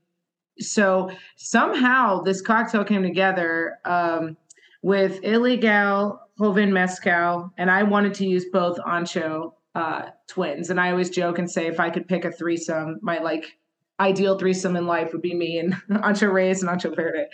so 0.59 1.11
somehow 1.35 2.21
this 2.21 2.41
cocktail 2.41 2.83
came 2.83 3.03
together 3.03 3.79
um, 3.85 4.37
with 4.81 5.21
Ilegal, 5.21 6.19
Joven 6.37 6.73
Mezcal, 6.73 7.51
and 7.57 7.71
I 7.71 7.83
wanted 7.83 8.13
to 8.15 8.25
use 8.25 8.45
both 8.51 8.77
Ancho 8.79 9.53
uh, 9.75 10.09
twins. 10.27 10.69
And 10.69 10.79
I 10.79 10.91
always 10.91 11.09
joke 11.09 11.39
and 11.39 11.49
say 11.49 11.67
if 11.67 11.79
I 11.79 11.89
could 11.89 12.07
pick 12.07 12.25
a 12.25 12.31
threesome, 12.31 12.99
my 13.01 13.19
like 13.19 13.57
ideal 13.99 14.37
threesome 14.37 14.75
in 14.75 14.87
life 14.87 15.13
would 15.13 15.21
be 15.21 15.33
me 15.33 15.59
and 15.59 15.73
Ancho 15.89 16.31
Reyes 16.31 16.63
and 16.63 16.71
Ancho 16.71 16.95
Verde. 16.95 17.27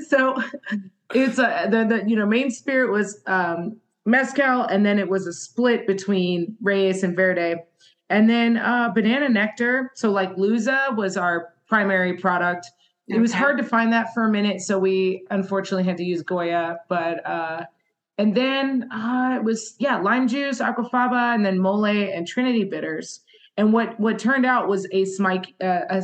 so 0.08 0.42
it's 1.14 1.38
a 1.38 1.68
the, 1.70 1.84
the 1.84 2.04
you 2.06 2.16
know 2.16 2.26
main 2.26 2.50
spirit 2.50 2.90
was 2.90 3.20
um, 3.26 3.76
mezcal, 4.04 4.62
and 4.62 4.84
then 4.84 4.98
it 4.98 5.08
was 5.08 5.26
a 5.26 5.32
split 5.32 5.86
between 5.86 6.56
Reyes 6.60 7.02
and 7.02 7.16
Verde. 7.16 7.56
And 8.10 8.28
then 8.28 8.56
uh, 8.56 8.90
banana 8.94 9.28
nectar. 9.28 9.90
So 9.94 10.10
like 10.10 10.34
Looza 10.36 10.96
was 10.96 11.16
our 11.16 11.52
primary 11.66 12.16
product. 12.16 12.66
It 13.10 13.20
was 13.20 13.32
hard 13.32 13.56
to 13.56 13.64
find 13.64 13.92
that 13.94 14.12
for 14.12 14.24
a 14.24 14.30
minute, 14.30 14.60
so 14.60 14.78
we 14.78 15.24
unfortunately 15.30 15.84
had 15.84 15.96
to 15.96 16.04
use 16.04 16.22
Goya. 16.22 16.80
But 16.90 17.26
uh, 17.26 17.64
and 18.18 18.34
then 18.34 18.90
uh, 18.92 19.36
it 19.36 19.44
was 19.44 19.76
yeah, 19.78 19.96
lime 19.98 20.28
juice, 20.28 20.60
aquafaba, 20.60 21.34
and 21.34 21.44
then 21.44 21.58
mole 21.58 21.86
and 21.86 22.26
Trinity 22.26 22.64
bitters. 22.64 23.20
And 23.56 23.72
what 23.72 23.98
what 23.98 24.18
turned 24.18 24.44
out 24.44 24.68
was 24.68 24.86
a 24.92 25.06
smike, 25.06 25.54
uh, 25.62 25.80
a 25.88 26.02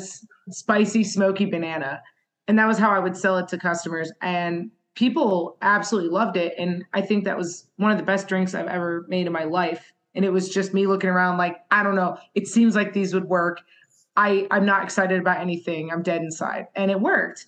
spicy, 0.49 1.05
smoky 1.05 1.45
banana, 1.45 2.03
and 2.49 2.59
that 2.59 2.67
was 2.67 2.79
how 2.79 2.91
I 2.91 3.01
would 3.01 3.17
sell 3.17 3.37
it 3.37 3.49
to 3.49 3.59
customers. 3.59 4.11
And 4.23 4.71
people 4.95 5.59
absolutely 5.61 6.11
loved 6.11 6.37
it. 6.37 6.55
And 6.59 6.85
I 6.95 7.03
think 7.03 7.25
that 7.25 7.37
was 7.37 7.67
one 7.77 7.91
of 7.91 7.99
the 7.99 8.05
best 8.05 8.29
drinks 8.29 8.55
I've 8.55 8.69
ever 8.69 9.05
made 9.09 9.27
in 9.27 9.33
my 9.33 9.45
life 9.45 9.93
and 10.15 10.25
it 10.25 10.33
was 10.33 10.49
just 10.49 10.75
me 10.75 10.87
looking 10.87 11.11
around 11.11 11.39
like 11.39 11.57
i 11.71 11.83
don't 11.83 11.97
know. 11.97 12.19
It 12.35 12.47
seems 12.47 12.75
like 12.75 12.93
these 12.93 13.15
would 13.15 13.25
work. 13.25 13.61
I 14.17 14.47
i'm 14.51 14.67
not 14.67 14.85
excited 14.85 15.21
about 15.21 15.41
anything. 15.41 15.91
I'm 15.91 16.03
dead 16.03 16.23
inside. 16.23 16.67
And 16.75 16.91
it 16.91 17.01
worked. 17.01 17.47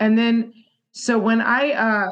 And 0.00 0.18
then 0.18 0.52
so 0.92 1.18
when 1.18 1.40
i 1.40 1.72
uh 1.72 2.10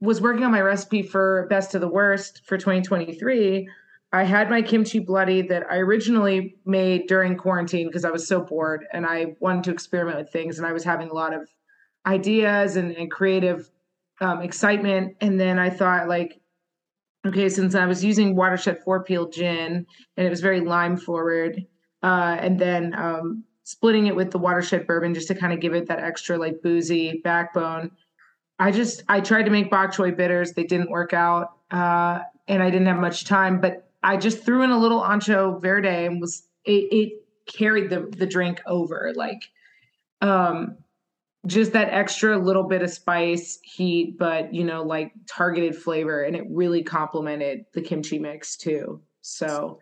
was 0.00 0.20
working 0.20 0.42
on 0.44 0.50
my 0.50 0.60
recipe 0.60 1.02
for 1.02 1.46
best 1.48 1.74
of 1.74 1.80
the 1.80 1.88
worst 1.88 2.42
for 2.44 2.58
2023 2.58 3.68
i 4.12 4.24
had 4.24 4.50
my 4.50 4.60
kimchi 4.60 4.98
bloody 4.98 5.42
that 5.42 5.62
i 5.70 5.76
originally 5.76 6.56
made 6.64 7.06
during 7.06 7.36
quarantine 7.36 7.86
because 7.86 8.04
i 8.04 8.10
was 8.10 8.26
so 8.26 8.40
bored 8.40 8.84
and 8.92 9.06
i 9.06 9.36
wanted 9.38 9.62
to 9.62 9.70
experiment 9.70 10.18
with 10.18 10.28
things 10.32 10.58
and 10.58 10.66
i 10.66 10.72
was 10.72 10.82
having 10.82 11.08
a 11.08 11.14
lot 11.14 11.32
of 11.32 11.48
ideas 12.06 12.76
and, 12.76 12.92
and 12.96 13.10
creative 13.10 13.70
um, 14.20 14.40
excitement. 14.40 15.16
And 15.20 15.38
then 15.38 15.58
i 15.58 15.70
thought 15.70 16.08
like 16.08 16.40
okay, 17.26 17.48
since 17.48 17.74
I 17.74 17.86
was 17.86 18.04
using 18.04 18.36
Watershed 18.36 18.82
Four 18.82 19.04
Peel 19.04 19.28
gin 19.28 19.86
and 20.16 20.26
it 20.26 20.30
was 20.30 20.40
very 20.40 20.60
lime 20.60 20.96
forward, 20.96 21.64
uh, 22.02 22.36
and 22.40 22.58
then 22.58 22.94
um, 22.94 23.44
splitting 23.64 24.06
it 24.06 24.16
with 24.16 24.30
the 24.30 24.38
Watershed 24.38 24.86
bourbon 24.86 25.14
just 25.14 25.28
to 25.28 25.34
kind 25.34 25.52
of 25.52 25.60
give 25.60 25.74
it 25.74 25.86
that 25.86 26.00
extra 26.00 26.36
like 26.36 26.62
boozy 26.62 27.20
backbone. 27.22 27.90
I 28.58 28.70
just 28.70 29.02
I 29.08 29.20
tried 29.20 29.44
to 29.44 29.50
make 29.50 29.70
bok 29.70 29.92
choy 29.92 30.16
bitters, 30.16 30.52
they 30.52 30.64
didn't 30.64 30.90
work 30.90 31.12
out, 31.12 31.58
uh, 31.70 32.20
and 32.48 32.62
I 32.62 32.70
didn't 32.70 32.86
have 32.86 32.98
much 32.98 33.24
time. 33.24 33.60
But 33.60 33.88
I 34.02 34.16
just 34.16 34.44
threw 34.44 34.62
in 34.62 34.70
a 34.70 34.78
little 34.78 35.00
ancho 35.00 35.60
verde 35.60 36.06
and 36.06 36.20
was 36.20 36.42
it, 36.64 36.92
it 36.92 37.12
carried 37.46 37.90
the 37.90 38.00
the 38.16 38.26
drink 38.26 38.60
over 38.66 39.12
like. 39.14 39.42
Um, 40.20 40.76
just 41.46 41.72
that 41.72 41.92
extra 41.92 42.38
little 42.38 42.62
bit 42.62 42.82
of 42.82 42.90
spice, 42.90 43.58
heat, 43.62 44.16
but 44.18 44.54
you 44.54 44.64
know, 44.64 44.82
like 44.82 45.12
targeted 45.28 45.76
flavor, 45.76 46.22
and 46.22 46.36
it 46.36 46.44
really 46.48 46.82
complemented 46.82 47.64
the 47.74 47.80
kimchi 47.80 48.18
mix 48.18 48.56
too. 48.56 49.00
So, 49.22 49.80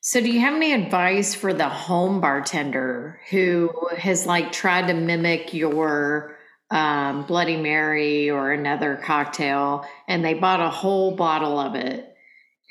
so 0.00 0.20
do 0.20 0.30
you 0.30 0.40
have 0.40 0.54
any 0.54 0.72
advice 0.72 1.34
for 1.34 1.52
the 1.52 1.68
home 1.68 2.20
bartender 2.20 3.20
who 3.30 3.70
has 3.96 4.26
like 4.26 4.52
tried 4.52 4.88
to 4.88 4.94
mimic 4.94 5.54
your 5.54 6.36
um, 6.70 7.24
Bloody 7.26 7.56
Mary 7.56 8.30
or 8.30 8.50
another 8.50 8.96
cocktail, 8.96 9.86
and 10.08 10.24
they 10.24 10.34
bought 10.34 10.60
a 10.60 10.70
whole 10.70 11.14
bottle 11.14 11.60
of 11.60 11.76
it, 11.76 12.12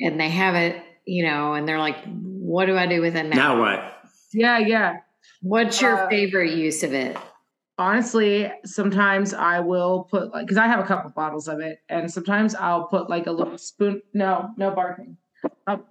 and 0.01 0.20
they 0.20 0.30
have 0.30 0.56
it, 0.56 0.84
you 1.06 1.25
know, 1.25 1.54
and 1.54 1.65
they're 1.65 1.80
like, 1.80 2.04
"What 2.06 2.65
do 2.65 2.77
I 2.77 2.86
do 2.86 3.00
with 3.00 3.15
it 3.15 3.27
now?" 3.27 3.36
Now 3.56 3.60
what? 3.62 3.94
Yeah, 4.34 4.58
yeah. 4.58 4.98
What's 5.42 5.80
your 5.80 6.06
uh, 6.06 6.10
favorite 6.10 6.54
use 6.56 6.84
of 6.84 6.94
it? 6.94 7.15
Honestly, 7.77 8.51
sometimes 8.63 9.34
I 9.34 9.60
will 9.60 10.03
put 10.10 10.32
like 10.34 10.46
because 10.46 10.58
I 10.58 10.67
have 10.67 10.79
a 10.79 10.84
couple 10.84 11.10
bottles 11.12 11.48
of 11.48 11.60
it, 11.60 11.79
and 11.89 12.12
sometimes 12.12 12.55
I'll 12.55 12.88
put 12.88 13.10
like 13.10 13.27
a 13.27 13.32
little 13.32 13.58
spoon. 13.58 14.01
No, 14.13 14.51
no 14.58 14.72
barking. 14.72 15.17
I'll, 15.67 15.86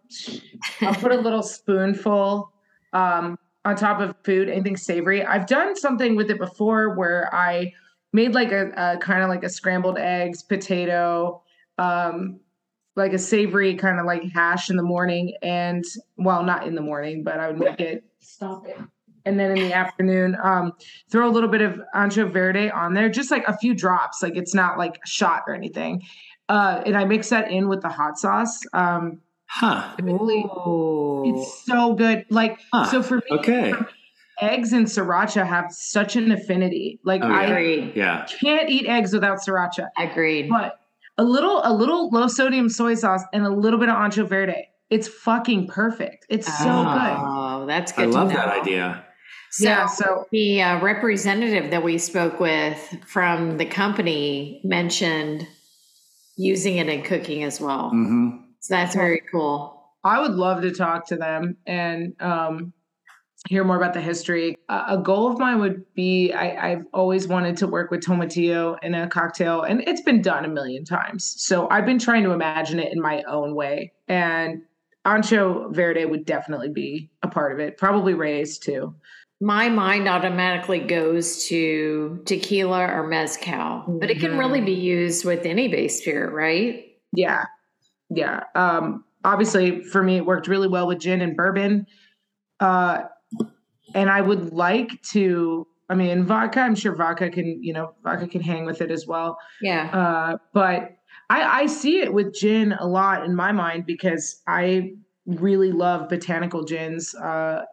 I'll 0.81 0.95
put 0.95 1.13
a 1.13 1.21
little 1.21 1.43
spoonful 1.43 2.53
um, 2.93 3.39
on 3.65 3.77
top 3.77 4.01
of 4.01 4.17
food, 4.25 4.49
anything 4.49 4.77
savory. 4.77 5.25
I've 5.25 5.47
done 5.47 5.77
something 5.77 6.17
with 6.17 6.31
it 6.31 6.39
before 6.39 6.97
where 6.97 7.33
I 7.35 7.73
made 8.13 8.35
like 8.35 8.53
a, 8.53 8.71
a 8.77 8.99
kind 8.99 9.23
of 9.23 9.29
like 9.29 9.45
a 9.45 9.49
scrambled 9.49 9.99
eggs, 9.99 10.43
potato, 10.43 11.43
um, 11.79 12.41
like 12.97 13.13
a 13.13 13.19
savory 13.19 13.75
kind 13.75 14.01
of 14.01 14.07
like 14.07 14.23
hash 14.33 14.71
in 14.71 14.77
the 14.77 14.83
morning, 14.83 15.37
and 15.43 15.85
well, 16.17 16.43
not 16.43 16.67
in 16.67 16.75
the 16.75 16.83
morning, 16.83 17.23
but 17.23 17.39
I 17.39 17.49
would 17.49 17.59
make 17.59 17.81
it. 17.81 18.05
Stop 18.21 18.67
it 18.67 18.79
and 19.25 19.39
then 19.39 19.51
in 19.57 19.63
the 19.63 19.73
afternoon 19.73 20.37
um, 20.43 20.73
throw 21.11 21.29
a 21.29 21.33
little 21.33 21.49
bit 21.49 21.63
of 21.63 21.81
ancho 21.95 22.31
verde 22.31 22.71
on 22.71 22.95
there 22.95 23.09
just 23.09 23.31
like 23.31 23.47
a 23.49 23.57
few 23.57 23.75
drops 23.75 24.23
like 24.23 24.37
it's 24.37 24.55
not 24.55 24.79
like 24.79 24.97
a 24.97 25.07
shot 25.07 25.43
or 25.47 25.55
anything. 25.55 26.03
Uh, 26.51 26.83
and 26.85 26.95
i 26.95 27.05
mix 27.05 27.31
that 27.31 27.51
in 27.51 27.69
with 27.69 27.81
the 27.81 27.89
hot 27.89 28.19
sauce 28.19 28.61
um, 28.75 29.21
huh. 29.47 29.95
It's 29.99 31.65
so 31.65 31.95
good. 31.95 32.27
Like 32.31 32.61
huh. 32.73 32.85
so 32.91 33.03
for 33.03 33.17
me 33.17 33.23
okay. 33.31 33.73
eggs 34.41 34.73
and 34.73 34.87
sriracha 34.87 35.47
have 35.47 35.73
such 35.73 36.17
an 36.17 36.31
affinity. 36.33 37.01
Like 37.05 37.23
oh, 37.25 37.29
yeah. 37.29 37.35
i 37.35 37.45
Agreed. 37.45 37.93
yeah. 37.95 38.27
can't 38.27 38.69
eat 38.69 38.87
eggs 38.87 39.13
without 39.13 39.39
sriracha. 39.39 39.89
Agreed. 39.99 40.49
But 40.49 40.79
a 41.17 41.25
little 41.25 41.61
a 41.65 41.73
little 41.73 42.11
low 42.11 42.27
sodium 42.27 42.69
soy 42.69 42.95
sauce 42.95 43.23
and 43.33 43.47
a 43.47 43.51
little 43.51 43.79
bit 43.79 43.89
of 43.89 43.97
ancho 43.97 44.29
verde 44.29 44.69
it's 44.91 45.09
fucking 45.09 45.67
perfect. 45.67 46.27
It's 46.29 46.47
so 46.47 46.69
oh, 46.69 46.85
good. 46.85 47.17
oh 47.19 47.67
that's 47.67 47.93
good 47.93 48.05
i 48.05 48.07
love 48.07 48.29
that 48.31 48.49
idea 48.49 49.04
So 49.55 49.65
yeah. 49.65 49.87
So 49.87 50.27
the 50.33 50.63
uh, 50.63 50.81
representative 50.81 51.71
that 51.71 51.85
we 51.85 51.97
spoke 51.97 52.41
with 52.41 52.99
from 53.07 53.57
the 53.57 53.65
company 53.65 54.61
mentioned 54.65 55.47
using 56.37 56.79
it 56.79 56.89
in 56.89 57.03
cooking 57.03 57.45
as 57.45 57.61
well. 57.61 57.93
Mm-hmm. 57.95 58.31
So 58.59 58.75
that's 58.75 58.97
very 58.97 59.23
cool. 59.31 59.93
I 60.03 60.21
would 60.21 60.33
love 60.33 60.63
to 60.63 60.73
talk 60.73 61.07
to 61.07 61.17
them 61.17 61.57
and 61.69 62.21
um, 62.21 62.73
hear 63.49 63.63
more 63.63 63.77
about 63.77 63.95
the 63.95 64.01
history. 64.01 64.57
Uh, 64.69 64.87
a 64.89 64.99
goal 64.99 65.31
of 65.31 65.39
mine 65.39 65.61
would 65.61 65.85
be 65.95 66.33
I, 66.33 66.71
have 66.71 66.87
always 66.93 67.29
wanted 67.29 67.57
to 67.59 67.69
work 67.69 67.93
with 67.93 68.01
tomatillo 68.01 68.77
in 68.83 68.93
a 68.97 69.07
cocktail, 69.07 69.63
and 69.63 69.83
it's 69.87 70.01
been 70.01 70.21
done 70.21 70.45
a 70.45 70.49
million 70.49 70.85
times. 70.85 71.33
So 71.39 71.69
I've 71.71 71.87
been 71.87 72.01
trying 72.01 72.25
to 72.25 72.33
imagine 72.33 72.81
it 72.81 72.93
in 72.93 73.01
my 73.01 73.23
own 73.29 73.55
way. 73.55 73.93
And 74.09 74.63
Ancho 75.07 75.73
Verde 75.73 76.07
would 76.07 76.25
definitely 76.25 76.71
be 76.71 77.09
a 77.23 77.29
part 77.29 77.53
of 77.53 77.61
it, 77.61 77.77
probably 77.77 78.15
Reyes 78.15 78.59
too. 78.59 78.97
My 79.41 79.69
mind 79.69 80.09
automatically 80.09 80.79
goes 80.79 81.47
to 81.47 82.23
tequila 82.25 82.87
or 82.87 83.07
mezcal, 83.07 83.53
mm-hmm. 83.53 83.99
but 83.99 84.11
it 84.11 84.21
can 84.21 84.39
really 84.39 84.61
be 84.61 84.73
used 84.73 85.25
with 85.25 85.45
any 85.45 85.69
base 85.69 85.99
spirit, 86.01 86.33
right? 86.33 86.85
Yeah. 87.13 87.45
Yeah. 88.11 88.45
Um, 88.55 89.05
obviously, 89.25 89.83
for 89.83 90.03
me, 90.03 90.19
it 90.19 90.27
worked 90.27 90.47
really 90.47 90.69
well 90.69 90.87
with 90.87 91.01
gin 91.01 91.21
and 91.21 91.37
bourbon. 91.37 91.87
Uh, 92.61 93.03
and 93.95 94.11
I 94.11 94.21
would 94.21 94.53
like 94.53 95.01
to. 95.13 95.67
I 95.91 95.95
mean, 95.95 96.25
vodka. 96.25 96.61
I'm 96.61 96.75
sure 96.75 96.95
vodka 96.95 97.29
can, 97.29 97.63
you 97.63 97.73
know, 97.75 97.95
vodka 98.03 98.27
can 98.27 98.41
hang 98.41 98.65
with 98.65 98.81
it 98.81 98.91
as 98.91 99.07
well. 99.07 99.37
Yeah. 99.61 99.91
Uh, 99.93 100.39
but 100.55 100.97
I, 101.29 101.63
I 101.63 101.67
see 101.67 101.99
it 102.01 102.13
with 102.13 102.35
gin 102.35 102.73
a 102.73 102.87
lot 102.87 103.25
in 103.25 103.35
my 103.37 103.53
mind 103.53 103.85
because 103.85 104.41
I 104.47 104.93
really 105.27 105.73
love 105.73 106.09
botanical 106.09 106.65
gins. 106.65 107.15
Uh, 107.15 107.65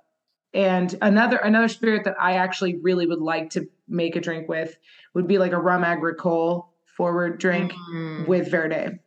and 0.53 0.95
another 1.01 1.37
another 1.37 1.67
spirit 1.67 2.03
that 2.05 2.15
I 2.19 2.33
actually 2.33 2.77
really 2.77 3.07
would 3.07 3.21
like 3.21 3.49
to 3.51 3.67
make 3.87 4.15
a 4.15 4.21
drink 4.21 4.49
with 4.49 4.77
would 5.13 5.27
be 5.27 5.37
like 5.37 5.51
a 5.51 5.59
rum 5.59 5.83
agricole 5.83 6.73
forward 6.85 7.39
drink 7.39 7.73
mm. 7.93 8.27
with 8.27 8.51
Verde. 8.51 8.99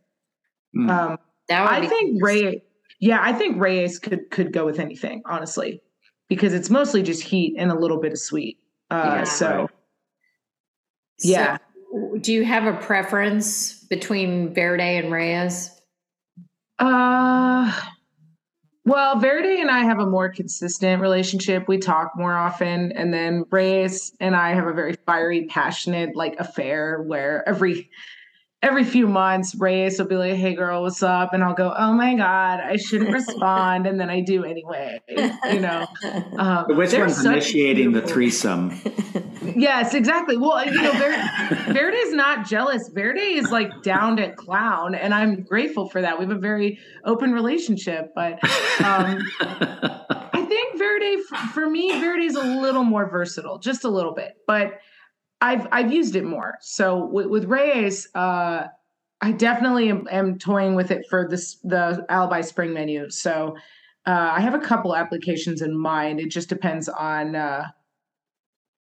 Mm. 0.76 0.90
Um, 0.90 1.18
I 1.50 1.86
think 1.86 2.22
Ray, 2.22 2.62
yeah, 3.00 3.18
I 3.22 3.32
think 3.32 3.60
Reyes 3.60 3.98
could 3.98 4.30
could 4.30 4.52
go 4.52 4.64
with 4.64 4.78
anything, 4.78 5.22
honestly 5.26 5.82
because 6.28 6.54
it's 6.54 6.70
mostly 6.70 7.02
just 7.02 7.22
heat 7.22 7.54
and 7.58 7.70
a 7.70 7.78
little 7.78 7.98
bit 7.98 8.12
of 8.12 8.18
sweet. 8.18 8.58
Uh, 8.90 9.16
yeah. 9.18 9.24
So, 9.24 9.68
yeah. 11.20 11.58
So, 11.92 12.18
do 12.18 12.32
you 12.32 12.44
have 12.44 12.66
a 12.66 12.76
preference 12.78 13.84
between 13.84 14.54
Verde 14.54 14.96
and 14.96 15.12
Reyes? 15.12 15.70
Uh, 16.78 17.72
well, 18.86 19.18
Verde 19.18 19.60
and 19.60 19.70
I 19.70 19.80
have 19.80 19.98
a 19.98 20.06
more 20.06 20.28
consistent 20.28 21.00
relationship. 21.00 21.66
We 21.68 21.78
talk 21.78 22.12
more 22.16 22.34
often. 22.34 22.92
And 22.92 23.14
then 23.14 23.44
Reyes 23.50 24.12
and 24.20 24.36
I 24.36 24.54
have 24.54 24.66
a 24.66 24.74
very 24.74 24.94
fiery, 25.06 25.46
passionate, 25.46 26.14
like 26.14 26.38
affair 26.38 27.02
where 27.02 27.48
every 27.48 27.88
every 28.64 28.82
few 28.82 29.06
months, 29.06 29.54
Reyes 29.54 29.98
will 29.98 30.06
be 30.06 30.16
like, 30.16 30.34
"Hey, 30.34 30.54
girl, 30.54 30.82
what's 30.82 31.02
up?" 31.02 31.34
And 31.34 31.44
I'll 31.44 31.54
go, 31.54 31.72
"Oh 31.76 31.92
my 31.92 32.14
god, 32.14 32.60
I 32.60 32.76
shouldn't 32.76 33.12
respond," 33.12 33.86
and 33.86 34.00
then 34.00 34.08
I 34.08 34.20
do 34.20 34.44
anyway. 34.44 35.00
You 35.08 35.60
know, 35.60 35.86
um, 36.38 36.64
which 36.70 36.94
one's 36.94 37.24
initiating 37.24 37.92
beautiful... 37.92 38.08
the 38.08 38.14
threesome? 38.14 38.72
yes, 39.56 39.94
exactly. 39.94 40.38
Well, 40.38 40.64
you 40.64 40.72
know, 40.82 40.92
Ver- 40.92 41.72
Verde 41.72 41.96
is 41.98 42.14
not 42.14 42.46
jealous. 42.46 42.88
Verde 42.88 43.20
is 43.20 43.50
like 43.50 43.82
down 43.82 44.16
to 44.16 44.32
clown, 44.32 44.94
and 44.94 45.12
I'm 45.12 45.42
grateful 45.42 45.88
for 45.88 46.00
that. 46.00 46.18
We 46.18 46.24
have 46.24 46.34
a 46.34 46.40
very 46.40 46.78
open 47.04 47.32
relationship, 47.32 48.12
but 48.14 48.42
um, 48.82 49.18
I 49.40 50.46
think 50.48 50.78
Verde, 50.78 51.16
for 51.52 51.68
me, 51.68 52.00
Verde 52.00 52.24
is 52.24 52.34
a 52.34 52.42
little 52.42 52.84
more 52.84 53.08
versatile, 53.10 53.58
just 53.58 53.84
a 53.84 53.90
little 53.90 54.14
bit, 54.14 54.36
but 54.46 54.72
I've 55.40 55.66
I've 55.72 55.92
used 55.92 56.16
it 56.16 56.24
more. 56.24 56.54
So 56.60 57.06
with, 57.06 57.26
with 57.26 57.44
Reyes, 57.44 58.08
uh, 58.14 58.64
I 59.20 59.32
definitely 59.32 59.90
am, 59.90 60.06
am, 60.10 60.38
toying 60.38 60.74
with 60.74 60.90
it 60.90 61.06
for 61.08 61.28
this 61.28 61.56
the 61.62 62.04
Alibi 62.08 62.40
Spring 62.42 62.72
menu. 62.72 63.10
So 63.10 63.56
uh, 64.06 64.32
I 64.32 64.40
have 64.40 64.54
a 64.54 64.58
couple 64.58 64.94
applications 64.94 65.62
in 65.62 65.76
mind. 65.76 66.20
It 66.20 66.30
just 66.30 66.48
depends 66.48 66.88
on 66.88 67.34
uh, 67.34 67.64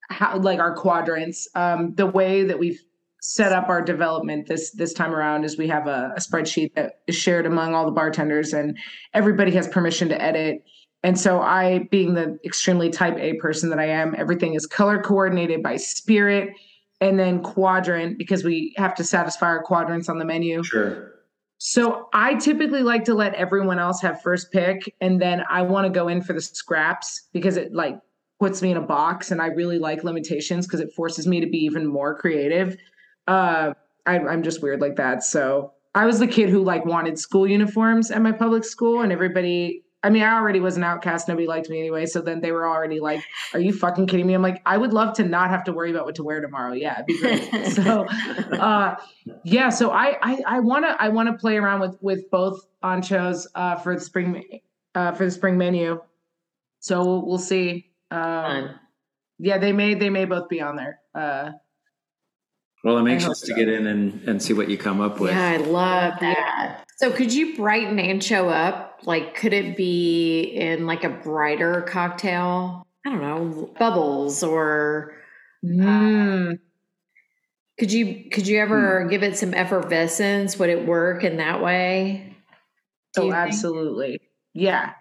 how 0.09 0.37
like 0.37 0.59
our 0.59 0.75
quadrants. 0.75 1.47
Um, 1.55 1.93
the 1.95 2.07
way 2.07 2.43
that 2.43 2.59
we've 2.59 2.81
set 3.21 3.53
up 3.53 3.69
our 3.69 3.81
development 3.81 4.47
this 4.47 4.71
this 4.71 4.93
time 4.93 5.13
around 5.13 5.45
is 5.45 5.57
we 5.57 5.67
have 5.67 5.87
a, 5.87 6.11
a 6.15 6.19
spreadsheet 6.19 6.73
that 6.75 6.95
is 7.07 7.15
shared 7.15 7.45
among 7.45 7.73
all 7.73 7.85
the 7.85 7.91
bartenders, 7.91 8.53
and 8.53 8.77
everybody 9.13 9.51
has 9.51 9.67
permission 9.67 10.09
to 10.09 10.21
edit 10.21 10.63
and 11.03 11.19
so 11.19 11.41
I, 11.41 11.87
being 11.91 12.13
the 12.13 12.39
extremely 12.45 12.89
type 12.89 13.17
A 13.17 13.33
person 13.33 13.69
that 13.69 13.79
I 13.79 13.85
am, 13.85 14.15
everything 14.17 14.53
is 14.53 14.65
color 14.65 15.01
coordinated 15.01 15.61
by 15.61 15.75
spirit 15.75 16.55
and 17.01 17.19
then 17.19 17.43
quadrant 17.43 18.17
because 18.17 18.45
we 18.45 18.73
have 18.77 18.95
to 18.95 19.03
satisfy 19.03 19.47
our 19.47 19.61
quadrants 19.61 20.07
on 20.07 20.17
the 20.17 20.25
menu. 20.25 20.63
Sure. 20.63 21.11
So 21.57 22.07
I 22.13 22.35
typically 22.35 22.83
like 22.83 23.03
to 23.05 23.13
let 23.13 23.33
everyone 23.35 23.79
else 23.79 24.01
have 24.01 24.21
first 24.21 24.51
pick 24.51 24.93
and 25.01 25.21
then 25.21 25.43
I 25.49 25.61
want 25.61 25.85
to 25.85 25.89
go 25.89 26.07
in 26.07 26.21
for 26.21 26.33
the 26.33 26.41
scraps 26.41 27.27
because 27.33 27.57
it 27.57 27.73
like 27.73 27.99
puts 28.39 28.61
me 28.61 28.71
in 28.71 28.77
a 28.77 28.81
box 28.81 29.31
and 29.31 29.41
I 29.41 29.47
really 29.47 29.79
like 29.79 30.03
limitations 30.03 30.65
because 30.65 30.79
it 30.79 30.93
forces 30.93 31.27
me 31.27 31.41
to 31.41 31.47
be 31.47 31.57
even 31.57 31.85
more 31.85 32.15
creative. 32.17 32.77
Uh, 33.27 33.73
I, 34.05 34.19
I'm 34.19 34.43
just 34.43 34.61
weird 34.61 34.81
like 34.81 34.95
that. 34.97 35.23
So 35.23 35.73
I 35.95 36.05
was 36.05 36.19
the 36.19 36.27
kid 36.27 36.49
who 36.49 36.63
like 36.63 36.85
wanted 36.85 37.19
school 37.19 37.47
uniforms 37.47 38.11
at 38.11 38.21
my 38.21 38.31
public 38.31 38.63
school 38.63 39.01
and 39.01 39.11
everybody 39.11 39.83
I 40.03 40.09
mean, 40.09 40.21
I 40.23 40.33
already 40.33 40.59
was 40.59 40.75
an 40.75 40.83
outcast. 40.83 41.29
Nobody 41.29 41.47
liked 41.47 41.69
me 41.69 41.79
anyway. 41.79 42.05
So 42.05 42.21
then 42.21 42.41
they 42.41 42.51
were 42.51 42.67
already 42.67 42.99
like, 42.99 43.23
"Are 43.53 43.59
you 43.59 43.71
fucking 43.71 44.07
kidding 44.07 44.27
me?" 44.27 44.33
I'm 44.33 44.41
like, 44.41 44.61
I 44.65 44.77
would 44.77 44.91
love 44.91 45.15
to 45.15 45.23
not 45.23 45.49
have 45.49 45.63
to 45.65 45.73
worry 45.73 45.91
about 45.91 46.05
what 46.05 46.15
to 46.15 46.23
wear 46.23 46.41
tomorrow. 46.41 46.73
Yeah, 46.73 46.93
it'd 46.93 47.05
be 47.07 47.19
great. 47.19 47.67
so, 47.73 48.05
uh, 48.57 48.95
yeah. 49.43 49.69
So 49.69 49.91
I 49.91 50.17
I 50.45 50.59
want 50.59 50.85
to 50.85 50.95
I 50.99 51.09
want 51.09 51.29
to 51.29 51.33
play 51.33 51.57
around 51.57 51.79
with 51.79 51.97
with 52.01 52.29
both 52.29 52.65
anchos 52.83 53.47
uh, 53.55 53.77
for 53.77 53.95
the 53.95 54.01
spring 54.01 54.61
uh, 54.93 55.13
for 55.13 55.25
the 55.25 55.31
spring 55.31 55.57
menu. 55.57 56.01
So 56.79 57.03
we'll, 57.05 57.25
we'll 57.25 57.37
see. 57.37 57.89
Um, 58.11 58.71
yeah, 59.39 59.57
they 59.57 59.71
may 59.71 59.93
they 59.93 60.09
may 60.09 60.25
both 60.25 60.49
be 60.49 60.61
on 60.61 60.75
there. 60.75 60.99
Uh, 62.83 62.89
well, 62.89 62.97
I'm 62.97 63.07
anxious 63.07 63.39
to 63.41 63.53
get 63.53 63.69
in 63.69 63.87
and, 63.87 64.27
and 64.27 64.43
see 64.43 64.53
what 64.53 64.69
you 64.69 64.77
come 64.77 64.99
up 64.99 65.19
with. 65.19 65.31
Yeah, 65.31 65.51
I 65.51 65.57
love 65.57 66.15
that. 66.19 66.83
So, 66.97 67.11
could 67.11 67.33
you 67.33 67.55
brighten 67.55 67.97
ancho 67.97 68.51
up? 68.51 68.99
Like, 69.03 69.35
could 69.35 69.53
it 69.53 69.77
be 69.77 70.41
in 70.41 70.85
like 70.85 71.03
a 71.03 71.09
brighter 71.09 71.81
cocktail? 71.81 72.85
I 73.05 73.09
don't 73.09 73.21
know, 73.21 73.73
bubbles 73.79 74.43
or. 74.43 75.13
Mm. 75.63 76.53
Uh, 76.53 76.57
could 77.79 77.91
you 77.91 78.29
could 78.29 78.47
you 78.47 78.59
ever 78.59 79.05
mm. 79.05 79.09
give 79.09 79.23
it 79.23 79.37
some 79.37 79.53
effervescence? 79.53 80.59
Would 80.59 80.69
it 80.69 80.85
work 80.85 81.23
in 81.23 81.37
that 81.37 81.61
way? 81.61 82.35
Oh, 83.17 83.31
absolutely. 83.31 84.19
Yeah, 84.53 84.93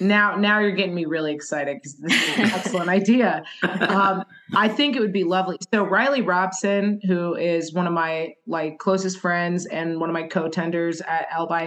now 0.00 0.36
now 0.36 0.58
you're 0.58 0.72
getting 0.72 0.94
me 0.94 1.04
really 1.04 1.32
excited 1.32 1.76
because 1.76 1.96
this 1.96 2.12
is 2.12 2.38
an 2.38 2.44
excellent 2.46 2.88
idea. 2.88 3.42
Um, 3.62 4.24
i 4.54 4.68
think 4.68 4.96
it 4.96 5.00
would 5.00 5.12
be 5.12 5.24
lovely. 5.24 5.58
So 5.72 5.84
riley 5.84 6.22
robson 6.22 7.00
who 7.06 7.34
is 7.34 7.72
one 7.72 7.86
of 7.86 7.92
my 7.92 8.34
like 8.46 8.78
closest 8.78 9.18
friends 9.18 9.66
and 9.66 10.00
one 10.00 10.08
of 10.08 10.14
my 10.14 10.24
co-tenders 10.24 11.00
at 11.02 11.26
alibi 11.30 11.66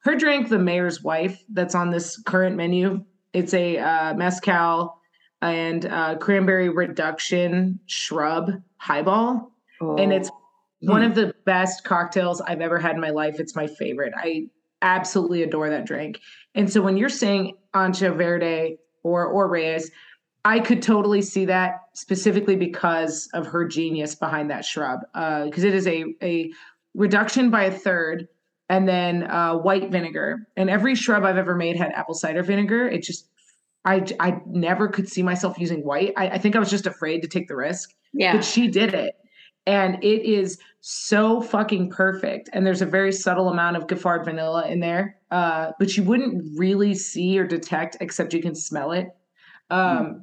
her 0.00 0.14
drink 0.14 0.48
the 0.48 0.58
mayor's 0.58 1.02
wife 1.02 1.42
that's 1.52 1.74
on 1.74 1.90
this 1.90 2.20
current 2.22 2.56
menu 2.56 3.04
it's 3.32 3.52
a 3.52 3.78
uh, 3.78 4.14
mezcal 4.14 4.98
and 5.42 5.84
uh, 5.86 6.16
cranberry 6.16 6.68
reduction 6.70 7.78
shrub 7.86 8.50
highball. 8.78 9.52
Oh. 9.78 9.96
and 9.96 10.10
it's 10.10 10.30
one 10.80 11.02
of 11.02 11.14
the 11.14 11.34
best 11.44 11.84
cocktails 11.84 12.40
i've 12.40 12.62
ever 12.62 12.78
had 12.78 12.94
in 12.94 13.00
my 13.00 13.10
life. 13.10 13.38
It's 13.38 13.54
my 13.54 13.66
favorite. 13.66 14.14
I 14.16 14.48
absolutely 14.82 15.42
adore 15.42 15.70
that 15.70 15.86
drink 15.86 16.20
and 16.56 16.72
so 16.72 16.80
when 16.80 16.96
you're 16.96 17.08
saying 17.10 17.52
Ancho 17.74 18.16
Verde 18.16 18.78
or 19.04 19.26
or 19.26 19.46
Reyes, 19.48 19.90
I 20.44 20.58
could 20.58 20.82
totally 20.82 21.22
see 21.22 21.44
that 21.44 21.82
specifically 21.92 22.56
because 22.56 23.28
of 23.34 23.46
her 23.46 23.68
genius 23.68 24.14
behind 24.14 24.50
that 24.50 24.64
shrub. 24.64 25.00
Because 25.12 25.64
uh, 25.64 25.68
it 25.68 25.74
is 25.74 25.86
a 25.86 26.04
a 26.22 26.50
reduction 26.94 27.50
by 27.50 27.64
a 27.64 27.70
third, 27.70 28.26
and 28.70 28.88
then 28.88 29.24
uh, 29.24 29.54
white 29.54 29.90
vinegar. 29.90 30.48
And 30.56 30.70
every 30.70 30.94
shrub 30.94 31.24
I've 31.24 31.36
ever 31.36 31.54
made 31.54 31.76
had 31.76 31.92
apple 31.92 32.14
cider 32.14 32.42
vinegar. 32.42 32.88
It 32.88 33.02
just 33.02 33.28
I 33.84 34.06
I 34.18 34.40
never 34.46 34.88
could 34.88 35.10
see 35.10 35.22
myself 35.22 35.58
using 35.58 35.84
white. 35.84 36.14
I, 36.16 36.30
I 36.30 36.38
think 36.38 36.56
I 36.56 36.58
was 36.58 36.70
just 36.70 36.86
afraid 36.86 37.20
to 37.20 37.28
take 37.28 37.48
the 37.48 37.56
risk. 37.56 37.92
Yeah. 38.14 38.34
But 38.34 38.44
she 38.46 38.68
did 38.68 38.94
it. 38.94 39.14
And 39.66 40.02
it 40.04 40.22
is 40.22 40.58
so 40.80 41.40
fucking 41.40 41.90
perfect. 41.90 42.48
And 42.52 42.64
there's 42.64 42.82
a 42.82 42.86
very 42.86 43.12
subtle 43.12 43.48
amount 43.48 43.76
of 43.76 43.88
Giffard 43.88 44.24
vanilla 44.24 44.68
in 44.68 44.78
there, 44.78 45.16
uh, 45.30 45.72
but 45.78 45.96
you 45.96 46.04
wouldn't 46.04 46.56
really 46.56 46.94
see 46.94 47.38
or 47.38 47.46
detect 47.46 47.96
except 48.00 48.32
you 48.32 48.40
can 48.40 48.54
smell 48.54 48.92
it. 48.92 49.08
Um, 49.70 49.80
mm. 49.80 50.22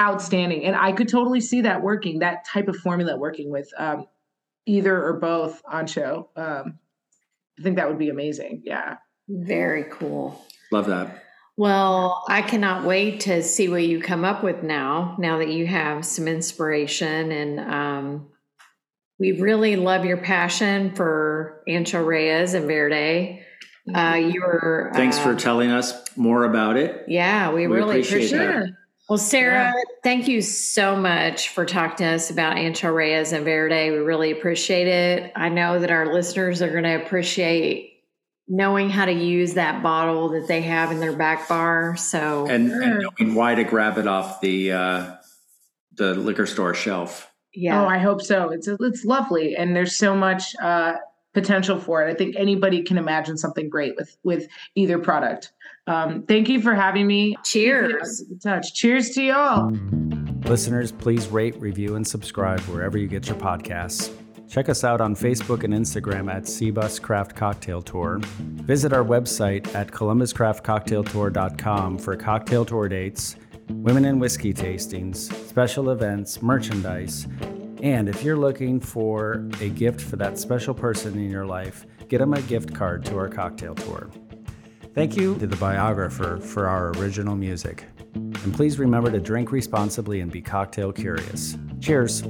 Outstanding. 0.00 0.64
And 0.64 0.76
I 0.76 0.92
could 0.92 1.08
totally 1.08 1.40
see 1.40 1.60
that 1.62 1.82
working, 1.82 2.20
that 2.20 2.46
type 2.46 2.68
of 2.68 2.76
formula 2.76 3.18
working 3.18 3.50
with 3.50 3.68
um, 3.76 4.06
either 4.64 5.04
or 5.04 5.14
both 5.14 5.60
ancho. 5.64 6.28
Um, 6.36 6.78
I 7.58 7.62
think 7.62 7.76
that 7.76 7.88
would 7.88 7.98
be 7.98 8.08
amazing. 8.08 8.62
Yeah. 8.64 8.96
Very 9.28 9.84
cool. 9.90 10.42
Love 10.70 10.86
that. 10.86 11.24
Well, 11.56 12.24
I 12.28 12.42
cannot 12.42 12.84
wait 12.84 13.20
to 13.20 13.42
see 13.42 13.68
what 13.68 13.82
you 13.82 14.00
come 14.00 14.24
up 14.24 14.44
with 14.44 14.62
now, 14.62 15.16
now 15.18 15.38
that 15.38 15.48
you 15.48 15.66
have 15.66 16.06
some 16.06 16.28
inspiration. 16.28 17.32
And 17.32 17.58
um, 17.60 18.28
we 19.18 19.32
really 19.40 19.76
love 19.76 20.04
your 20.04 20.16
passion 20.18 20.94
for 20.94 21.62
Ancho 21.68 22.04
Reyes 22.04 22.54
and 22.54 22.66
Verde. 22.66 23.42
Uh, 23.94 24.14
you 24.14 24.40
were. 24.42 24.90
Thanks 24.94 25.18
uh, 25.18 25.22
for 25.22 25.34
telling 25.34 25.70
us 25.70 25.94
more 26.16 26.44
about 26.44 26.76
it. 26.76 27.04
Yeah, 27.08 27.50
we, 27.52 27.66
We 27.66 27.76
really 27.76 28.00
appreciate 28.00 28.26
appreciate, 28.32 28.46
that. 28.46 28.62
it. 28.68 28.74
Well, 29.08 29.18
Sarah, 29.18 29.72
Yeah. 29.74 29.82
thank 30.04 30.28
you 30.28 30.42
so 30.42 30.94
much 30.94 31.48
for 31.48 31.64
talking 31.64 31.96
to 31.98 32.04
us 32.12 32.30
about 32.30 32.56
Ancho 32.56 32.94
Reyes 32.94 33.32
and 33.32 33.44
Verde. 33.44 33.90
We 33.90 33.96
really 33.96 34.30
appreciate 34.32 34.86
it. 34.86 35.32
I 35.34 35.48
know 35.48 35.78
that 35.78 35.90
our 35.90 36.12
listeners 36.12 36.60
are 36.60 36.70
going 36.70 36.84
to 36.84 37.02
appreciate 37.02 37.94
knowing 38.46 38.90
how 38.90 39.06
to 39.06 39.12
use 39.12 39.54
that 39.54 39.82
bottle 39.82 40.28
that 40.30 40.46
they 40.48 40.60
have 40.62 40.90
in 40.92 41.00
their 41.00 41.16
back 41.16 41.48
bar. 41.48 41.96
So, 41.96 42.46
And, 42.48 42.68
Sure. 42.70 42.82
and 42.82 43.04
knowing 43.18 43.34
why 43.34 43.54
to 43.54 43.64
grab 43.64 43.96
it 43.98 44.06
off 44.06 44.40
the 44.42 44.72
uh, 44.72 45.14
the 45.94 46.14
liquor 46.14 46.46
store 46.46 46.74
shelf. 46.74 47.27
Yeah. 47.54 47.82
Oh, 47.82 47.86
I 47.86 47.98
hope 47.98 48.22
so. 48.22 48.50
It's 48.50 48.68
it's 48.68 49.04
lovely, 49.04 49.56
and 49.56 49.74
there's 49.74 49.96
so 49.96 50.14
much 50.14 50.54
uh, 50.62 50.94
potential 51.34 51.78
for 51.78 52.06
it. 52.06 52.10
I 52.10 52.14
think 52.14 52.36
anybody 52.36 52.82
can 52.82 52.98
imagine 52.98 53.36
something 53.36 53.68
great 53.68 53.96
with 53.96 54.16
with 54.22 54.46
either 54.74 54.98
product. 54.98 55.52
Um, 55.86 56.22
thank 56.24 56.48
you 56.48 56.60
for 56.60 56.74
having 56.74 57.06
me. 57.06 57.36
Cheers. 57.44 58.24
Touch. 58.42 58.74
Cheers 58.74 59.10
to 59.10 59.22
y'all. 59.22 59.70
Listeners, 60.44 60.92
please 60.92 61.26
rate, 61.28 61.58
review, 61.58 61.96
and 61.96 62.06
subscribe 62.06 62.60
wherever 62.60 62.98
you 62.98 63.08
get 63.08 63.26
your 63.26 63.36
podcasts. 63.36 64.14
Check 64.48 64.68
us 64.68 64.84
out 64.84 65.00
on 65.00 65.14
Facebook 65.14 65.64
and 65.64 65.72
Instagram 65.74 66.32
at 66.32 66.44
CBus 66.44 67.02
Craft 67.02 67.34
Cocktail 67.36 67.82
Tour. 67.82 68.20
Visit 68.20 68.94
our 68.94 69.04
website 69.04 69.74
at 69.74 69.88
columbuscraftcocktailtour.com 69.88 71.98
for 71.98 72.16
cocktail 72.16 72.64
tour 72.64 72.88
dates, 72.88 73.36
women 73.70 74.04
and 74.04 74.20
whiskey 74.20 74.52
tastings, 74.52 75.32
special 75.48 75.90
events, 75.90 76.42
merchandise, 76.42 77.26
and 77.82 78.08
if 78.08 78.24
you're 78.24 78.36
looking 78.36 78.80
for 78.80 79.46
a 79.60 79.68
gift 79.68 80.00
for 80.00 80.16
that 80.16 80.38
special 80.38 80.74
person 80.74 81.16
in 81.16 81.30
your 81.30 81.46
life, 81.46 81.86
get 82.08 82.18
them 82.18 82.34
a 82.34 82.42
gift 82.42 82.74
card 82.74 83.04
to 83.04 83.16
our 83.16 83.28
cocktail 83.28 83.74
tour. 83.74 84.10
Thank 84.94 85.16
you 85.16 85.36
to 85.36 85.46
the 85.46 85.56
biographer 85.56 86.38
for 86.38 86.66
our 86.66 86.90
original 86.92 87.36
music. 87.36 87.84
And 88.14 88.52
please 88.52 88.78
remember 88.78 89.10
to 89.12 89.20
drink 89.20 89.52
responsibly 89.52 90.20
and 90.20 90.32
be 90.32 90.42
cocktail 90.42 90.92
curious. 90.92 91.56
Cheers. 91.80 92.24